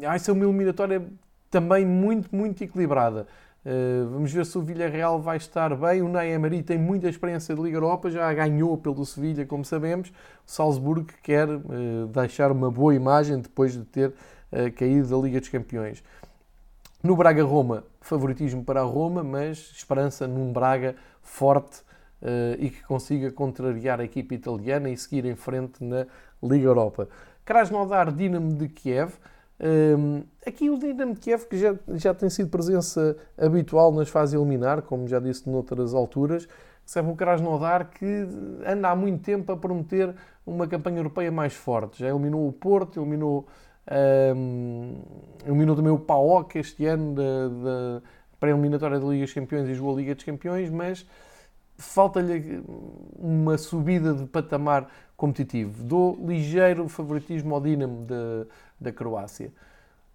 vai 0.00 0.18
ser 0.18 0.32
uma 0.32 0.44
eliminatória 0.44 1.06
também 1.52 1.84
muito, 1.84 2.34
muito 2.34 2.64
equilibrada. 2.64 3.28
Uh, 3.64 4.08
vamos 4.10 4.32
ver 4.32 4.44
se 4.44 4.58
o 4.58 4.62
Villarreal 4.62 5.20
vai 5.20 5.36
estar 5.36 5.76
bem. 5.76 6.02
O 6.02 6.08
Ney 6.08 6.32
Emery 6.32 6.62
tem 6.62 6.78
muita 6.78 7.08
experiência 7.08 7.54
de 7.54 7.60
Liga 7.60 7.76
Europa, 7.76 8.10
já 8.10 8.32
ganhou 8.32 8.76
pelo 8.76 9.04
Sevilha, 9.04 9.46
como 9.46 9.64
sabemos. 9.64 10.08
O 10.08 10.50
Salzburgo 10.50 11.06
quer 11.22 11.48
uh, 11.48 12.06
deixar 12.12 12.50
uma 12.50 12.70
boa 12.70 12.94
imagem 12.94 13.38
depois 13.38 13.74
de 13.74 13.84
ter 13.84 14.08
uh, 14.08 14.72
caído 14.74 15.08
da 15.08 15.16
Liga 15.16 15.38
dos 15.38 15.50
Campeões. 15.50 16.02
No 17.04 17.14
Braga-Roma, 17.14 17.84
favoritismo 18.00 18.64
para 18.64 18.80
a 18.80 18.84
Roma, 18.84 19.22
mas 19.22 19.58
esperança 19.76 20.26
num 20.26 20.52
Braga 20.52 20.96
forte 21.20 21.82
e 22.60 22.70
que 22.70 22.84
consiga 22.84 23.32
contrariar 23.32 24.00
a 24.00 24.04
equipe 24.04 24.36
italiana 24.36 24.88
e 24.88 24.96
seguir 24.96 25.24
em 25.24 25.34
frente 25.34 25.82
na 25.82 26.06
Liga 26.40 26.66
Europa. 26.66 27.08
Krasnodar 27.44 28.12
Dinamo 28.12 28.54
de 28.54 28.68
Kiev. 28.68 29.14
Um, 29.62 30.24
aqui 30.44 30.68
o 30.68 30.76
Dinamo 30.76 31.14
de 31.14 31.20
Kiev, 31.20 31.46
que 31.46 31.56
já, 31.56 31.76
já 31.94 32.12
tem 32.12 32.28
sido 32.28 32.50
presença 32.50 33.16
habitual 33.38 33.92
nas 33.92 34.08
fases 34.08 34.34
eliminar, 34.34 34.82
como 34.82 35.06
já 35.06 35.20
disse 35.20 35.48
noutras 35.48 35.94
alturas, 35.94 36.48
recebe 36.84 37.10
o 37.10 37.14
Krasnodar 37.14 37.90
que 37.90 38.26
anda 38.66 38.90
há 38.90 38.96
muito 38.96 39.22
tempo 39.22 39.52
a 39.52 39.56
prometer 39.56 40.14
uma 40.44 40.66
campanha 40.66 40.98
europeia 40.98 41.30
mais 41.30 41.54
forte. 41.54 42.00
Já 42.00 42.08
eliminou 42.08 42.48
o 42.48 42.52
Porto, 42.52 43.00
eliminou, 43.00 43.46
um, 44.36 45.00
eliminou 45.46 45.76
também 45.76 45.92
o 45.92 45.98
PAOK 45.98 46.58
este 46.58 46.84
ano 46.86 47.14
da, 47.14 47.48
da 47.48 48.02
pré-eliminatória 48.40 48.98
da 48.98 49.06
Liga 49.06 49.24
dos 49.24 49.32
Campeões 49.32 49.68
e 49.68 49.74
jogou 49.74 49.94
a 49.94 49.96
Liga 49.96 50.14
dos 50.16 50.24
Campeões, 50.24 50.70
mas 50.70 51.06
falta-lhe 51.78 52.62
uma 53.16 53.56
subida 53.56 54.12
de 54.12 54.26
patamar 54.26 54.88
competitivo. 55.16 55.84
Dou 55.84 56.18
ligeiro 56.26 56.88
favoritismo 56.88 57.54
ao 57.54 57.60
Dinamo 57.60 58.04
da, 58.04 58.46
da 58.82 58.92
Croácia. 58.92 59.52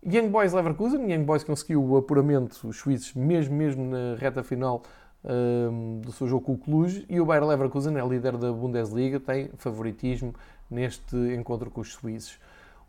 Young 0.06 0.30
Boys 0.30 0.54
Leverkusen, 0.54 1.12
Young 1.12 1.24
Boys 1.24 1.44
conseguiu 1.44 1.84
o 1.84 1.98
apuramento, 1.98 2.68
os 2.68 2.78
suíços, 2.78 3.14
mesmo, 3.14 3.56
mesmo 3.56 3.84
na 3.86 4.16
reta 4.18 4.44
final 4.44 4.84
um, 5.24 6.00
do 6.02 6.12
seu 6.12 6.28
jogo 6.28 6.46
com 6.46 6.54
o 6.54 6.58
Cluj, 6.58 7.06
e 7.10 7.20
o 7.20 7.26
Bayer 7.26 7.46
Leverkusen 7.46 7.98
é 7.98 8.08
líder 8.08 8.38
da 8.38 8.52
Bundesliga, 8.52 9.20
tem 9.20 9.50
favoritismo 9.58 10.34
neste 10.70 11.16
encontro 11.34 11.70
com 11.72 11.82
os 11.82 11.94
suíços. 11.94 12.40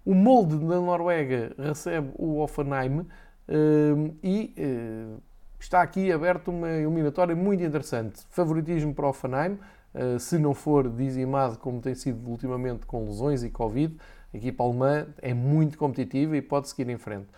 O 0.05 0.15
Molde 0.15 0.57
da 0.59 0.81
Noruega 0.81 1.53
recebe 1.59 2.11
o 2.17 2.39
Offenheim 2.39 3.07
um, 3.49 4.15
e 4.23 4.55
uh, 4.59 5.21
está 5.59 5.83
aqui 5.83 6.13
aberto 6.13 6.49
uma 6.49 6.71
eliminatória 6.71 7.35
muito 7.35 7.63
interessante. 7.63 8.25
Favoritismo 8.31 8.95
para 8.95 9.07
o 9.07 9.09
Offenheim, 9.11 9.59
uh, 9.95 10.19
se 10.19 10.39
não 10.39 10.55
for 10.55 10.89
dizimado 10.89 11.59
como 11.59 11.81
tem 11.81 11.95
sido 11.95 12.29
ultimamente 12.29 12.87
com 12.87 13.05
lesões 13.07 13.43
e 13.43 13.51
Covid, 13.51 13.97
a 14.33 14.37
equipa 14.37 14.63
alemã 14.63 15.07
é 15.23 15.33
muito 15.33 15.79
competitiva 15.79 16.37
e 16.37 16.43
pode 16.43 16.69
seguir 16.69 16.89
em 16.91 16.99
frente. 16.99 17.29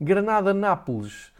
Granada-Nápoles 0.00 1.32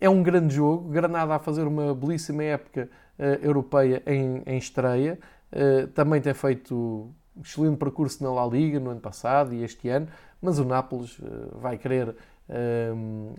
é 0.00 0.08
um 0.08 0.22
grande 0.22 0.54
jogo. 0.54 0.88
Granada 0.88 1.34
a 1.34 1.38
fazer 1.38 1.64
uma 1.64 1.94
belíssima 1.94 2.42
época 2.42 2.88
uh, 3.18 3.22
europeia 3.44 4.02
em, 4.06 4.42
em 4.46 4.58
estreia. 4.58 5.18
Uh, 5.52 5.86
também 5.88 6.20
tem 6.20 6.34
feito 6.34 7.10
excelente 7.42 7.76
percurso 7.76 8.22
na 8.24 8.30
La 8.32 8.46
Liga 8.46 8.80
no 8.80 8.90
ano 8.90 9.00
passado 9.00 9.54
e 9.54 9.62
este 9.62 9.88
ano, 9.88 10.08
mas 10.42 10.58
o 10.58 10.64
Nápoles 10.64 11.18
uh, 11.18 11.58
vai 11.58 11.78
querer 11.78 12.14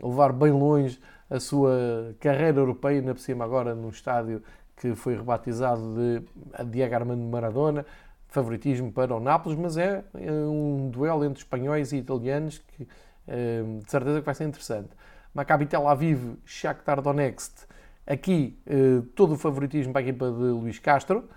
levar 0.02 0.32
bem 0.32 0.54
longe 0.54 0.98
a 1.30 1.38
sua 1.38 2.16
carreira 2.18 2.62
europeia, 2.62 3.02
ainda 3.02 3.14
por 3.14 3.20
cima 3.20 3.44
agora 3.44 3.76
no 3.76 3.90
estádio 3.90 4.42
que 4.78 4.96
foi 4.96 5.18
rebatizado 5.18 5.82
de 5.94 6.24
Diego 6.72 6.96
Armando 6.96 7.22
Maradona 7.22 7.86
favoritismo 8.32 8.92
para 8.92 9.16
o 9.16 9.20
Nápoles, 9.20 9.58
mas 9.60 9.78
é, 9.78 10.04
é 10.16 10.32
um 10.32 10.90
duelo 10.90 11.24
entre 11.24 11.44
espanhóis 11.44 11.92
e 11.92 11.98
italianos 11.98 12.58
que 12.58 12.88
é, 13.28 13.62
de 13.84 13.92
certeza 13.92 14.20
que 14.20 14.26
vai 14.26 14.34
ser 14.34 14.46
interessante. 14.46 14.90
Maccabi 15.34 15.66
Tel 15.66 15.88
Aviv, 15.88 16.38
Shakhtar 16.46 17.02
Donetsk, 17.02 17.68
aqui 18.08 18.58
é, 18.66 19.02
todo 19.16 19.34
o 19.34 19.38
favoritismo 19.38 19.94
para 19.94 20.02
a 20.02 20.04
equipa 20.04 20.32
de 20.32 20.44
Luís 20.44 20.80
Castro, 20.80 21.30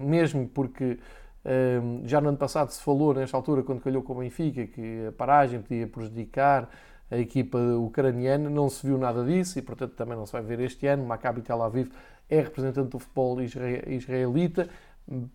mesmo 0.00 0.48
porque 0.48 0.98
já 2.04 2.20
no 2.20 2.28
ano 2.28 2.38
passado 2.38 2.70
se 2.70 2.80
falou, 2.80 3.12
nesta 3.12 3.36
altura, 3.36 3.62
quando 3.62 3.80
calhou 3.80 4.02
com 4.02 4.12
o 4.12 4.16
Benfica, 4.20 4.66
que 4.66 5.06
a 5.08 5.12
paragem 5.12 5.60
podia 5.60 5.86
prejudicar 5.86 6.68
a 7.10 7.18
equipa 7.18 7.58
ucraniana, 7.58 8.48
não 8.48 8.68
se 8.68 8.86
viu 8.86 8.96
nada 8.98 9.24
disso 9.24 9.58
e, 9.58 9.62
portanto, 9.62 9.94
também 9.94 10.16
não 10.16 10.26
se 10.26 10.32
vai 10.32 10.42
ver 10.42 10.60
este 10.60 10.86
ano. 10.86 11.04
Maccabi 11.04 11.42
Tel 11.42 11.60
Aviv 11.62 11.90
é 12.28 12.40
representante 12.40 12.90
do 12.90 12.98
futebol 12.98 13.40
israelita 13.40 14.68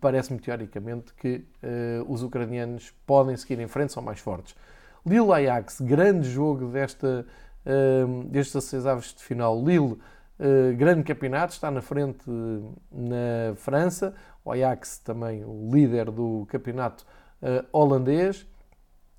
parece-me 0.00 0.38
teoricamente 0.38 1.12
que 1.14 1.44
uh, 1.62 2.12
os 2.12 2.22
ucranianos 2.22 2.94
podem 3.06 3.36
seguir 3.36 3.58
em 3.60 3.66
frente, 3.66 3.92
são 3.92 4.02
mais 4.02 4.20
fortes. 4.20 4.54
Lille 5.04 5.32
Ajax, 5.32 5.80
grande 5.80 6.28
jogo 6.30 6.66
desta, 6.66 7.26
uh, 7.66 8.24
destes 8.24 8.86
aves 8.86 9.14
de 9.14 9.22
final. 9.22 9.62
Lille, 9.62 9.92
uh, 9.92 10.76
grande 10.76 11.02
campeonato, 11.02 11.52
está 11.52 11.70
na 11.70 11.82
frente 11.82 12.24
na 12.90 13.54
França. 13.56 14.14
O 14.44 14.52
Ajax 14.52 14.98
também 14.98 15.44
o 15.44 15.70
líder 15.72 16.10
do 16.10 16.46
campeonato 16.48 17.04
holandês. 17.72 18.46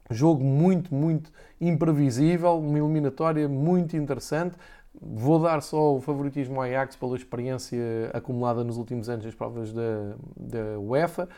Jogo 0.10 0.44
muito, 0.44 0.94
muito 0.94 1.32
imprevisível, 1.62 2.58
uma 2.58 2.78
eliminatória 2.78 3.48
muito 3.48 3.96
interessante. 3.96 4.56
Vou 5.02 5.40
dar 5.40 5.62
só 5.62 5.96
o 5.96 6.02
favoritismo 6.02 6.56
ao 6.56 6.64
Ajax 6.64 6.96
pela 6.96 7.16
experiência 7.16 7.78
acumulada 8.14 8.64
nos 8.64 8.78
últimos 8.78 9.10
anos 9.10 9.26
nas 9.26 9.36
provas 9.36 9.72
da, 9.72 10.16
da 10.36 10.80
UEFA. 10.80 11.30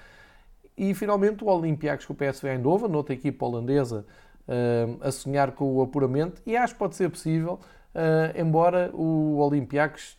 E 0.77 0.93
finalmente 0.93 1.43
o 1.43 1.47
Olympiacos 1.47 2.05
com 2.05 2.13
o 2.13 2.15
PSV 2.15 2.49
Eindhoven, 2.49 2.95
outra 2.95 3.13
equipa 3.13 3.45
holandesa, 3.45 4.05
uh, 4.47 4.97
a 5.01 5.11
sonhar 5.11 5.51
com 5.51 5.75
o 5.75 5.81
apuramento. 5.81 6.41
E 6.45 6.55
acho 6.55 6.73
que 6.73 6.79
pode 6.79 6.95
ser 6.95 7.09
possível, 7.09 7.59
uh, 7.95 8.39
embora 8.39 8.91
o 8.93 9.37
Olympiacos 9.37 10.17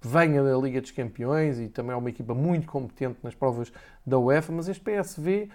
venha 0.00 0.42
da 0.42 0.56
Liga 0.56 0.80
dos 0.80 0.92
Campeões 0.92 1.58
e 1.58 1.68
também 1.68 1.92
é 1.92 1.96
uma 1.96 2.08
equipa 2.08 2.34
muito 2.34 2.66
competente 2.68 3.18
nas 3.22 3.34
provas 3.34 3.72
da 4.06 4.18
UEFA, 4.18 4.52
mas 4.52 4.68
este 4.68 4.82
PSV 4.82 5.48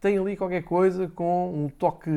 tem 0.00 0.18
ali 0.18 0.36
qualquer 0.36 0.64
coisa 0.64 1.06
com 1.08 1.54
um 1.54 1.68
toque 1.68 2.10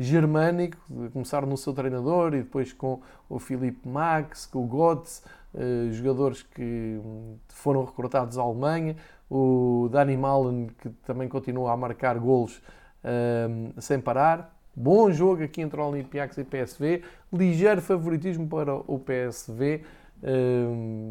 germânico, 0.00 0.78
de 0.88 1.10
começar 1.10 1.44
no 1.44 1.56
seu 1.58 1.74
treinador 1.74 2.34
e 2.34 2.38
depois 2.38 2.72
com 2.72 3.00
o 3.28 3.38
Filipe 3.38 3.86
Max, 3.86 4.46
com 4.46 4.64
o 4.64 4.66
Götze, 4.66 5.20
eh, 5.54 5.88
jogadores 5.92 6.42
que 6.42 6.98
foram 7.48 7.84
recrutados 7.84 8.38
à 8.38 8.42
Alemanha, 8.42 8.96
o 9.28 9.88
Dani 9.92 10.16
Malen, 10.16 10.68
que 10.80 10.88
também 11.04 11.28
continua 11.28 11.72
a 11.72 11.76
marcar 11.76 12.18
golos 12.18 12.62
eh, 13.04 13.48
sem 13.78 14.00
parar. 14.00 14.56
Bom 14.74 15.10
jogo 15.10 15.42
aqui 15.42 15.60
entre 15.60 15.78
o 15.78 15.86
Olympiacos 15.86 16.38
e 16.38 16.44
PSV, 16.44 17.02
ligeiro 17.30 17.82
favoritismo 17.82 18.48
para 18.48 18.74
o 18.74 18.98
PSV, 18.98 19.82
eh, 20.22 20.64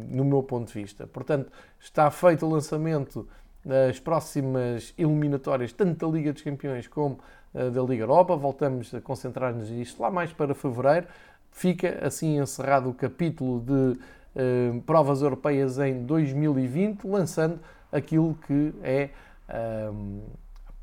no 0.08 0.24
meu 0.24 0.42
ponto 0.42 0.66
de 0.66 0.74
vista. 0.74 1.06
Portanto, 1.06 1.52
está 1.78 2.10
feito 2.10 2.44
o 2.44 2.50
lançamento 2.50 3.28
as 3.88 4.00
próximas 4.00 4.94
eliminatórias, 4.96 5.72
tanto 5.72 6.06
da 6.06 6.12
Liga 6.16 6.32
dos 6.32 6.42
Campeões 6.42 6.88
como 6.88 7.18
da 7.52 7.82
Liga 7.82 8.04
Europa. 8.04 8.36
Voltamos 8.36 8.94
a 8.94 9.00
concentrar-nos 9.00 9.70
nisto 9.70 10.00
lá 10.00 10.10
mais 10.10 10.32
para 10.32 10.54
fevereiro. 10.54 11.06
Fica 11.50 12.06
assim 12.06 12.38
encerrado 12.38 12.88
o 12.88 12.94
capítulo 12.94 13.60
de 13.60 13.98
uh, 14.36 14.80
provas 14.82 15.20
europeias 15.22 15.78
em 15.78 16.04
2020, 16.04 17.04
lançando 17.06 17.58
aquilo 17.90 18.38
que 18.46 18.72
é 18.82 19.10
a 19.48 19.90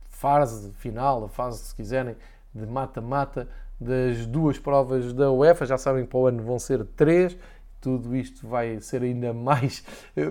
fase 0.10 0.72
final, 0.74 1.24
a 1.26 1.30
fase, 1.30 1.60
se 1.60 1.76
quiserem, 1.76 2.16
de 2.54 2.66
mata-mata 2.66 3.48
das 3.80 4.26
duas 4.26 4.60
provas 4.60 5.14
da 5.14 5.32
UEFA. 5.32 5.66
Já 5.66 5.78
sabem 5.78 6.04
que 6.04 6.10
para 6.10 6.20
o 6.20 6.28
ano 6.28 6.44
vão 6.44 6.60
ser 6.60 6.84
três. 6.98 7.38
Tudo 7.80 8.16
isto 8.16 8.46
vai 8.46 8.82
ser 8.82 9.04
ainda 9.04 9.34
mais 9.34 9.86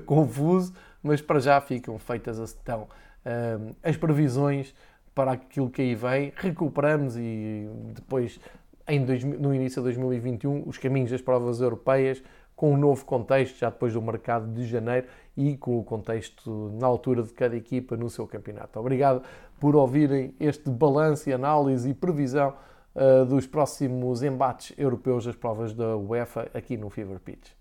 confuso, 0.04 0.74
mas 1.02 1.22
para 1.22 1.38
já 1.38 1.60
ficam 1.60 1.98
feitas 1.98 2.56
então, 2.60 2.82
uh, 2.82 3.74
as 3.82 3.96
previsões 3.96 4.74
para 5.16 5.32
aquilo 5.32 5.70
que 5.70 5.80
aí 5.80 5.94
vem. 5.94 6.32
Recuperamos 6.36 7.16
e 7.16 7.66
depois, 7.94 8.38
em 8.86 9.02
dois, 9.02 9.24
no 9.24 9.52
início 9.54 9.80
de 9.80 9.84
2021, 9.84 10.68
os 10.68 10.76
caminhos 10.76 11.10
das 11.10 11.22
provas 11.22 11.60
europeias 11.60 12.22
com 12.54 12.72
um 12.72 12.76
novo 12.76 13.04
contexto, 13.04 13.58
já 13.58 13.70
depois 13.70 13.94
do 13.94 14.02
mercado 14.02 14.46
de 14.52 14.64
janeiro 14.66 15.06
e 15.36 15.56
com 15.56 15.78
o 15.78 15.84
contexto 15.84 16.70
na 16.78 16.86
altura 16.86 17.22
de 17.22 17.32
cada 17.32 17.56
equipa 17.56 17.96
no 17.96 18.10
seu 18.10 18.26
campeonato. 18.26 18.78
Obrigado 18.78 19.22
por 19.58 19.74
ouvirem 19.74 20.34
este 20.38 20.68
balanço 20.68 21.32
análise 21.32 21.88
e 21.90 21.94
previsão 21.94 22.54
uh, 22.94 23.24
dos 23.24 23.46
próximos 23.46 24.22
embates 24.22 24.74
europeus 24.78 25.24
das 25.24 25.36
provas 25.36 25.74
da 25.74 25.96
UEFA 25.96 26.50
aqui 26.54 26.76
no 26.76 26.90
Fever 26.90 27.20
Pitch. 27.20 27.55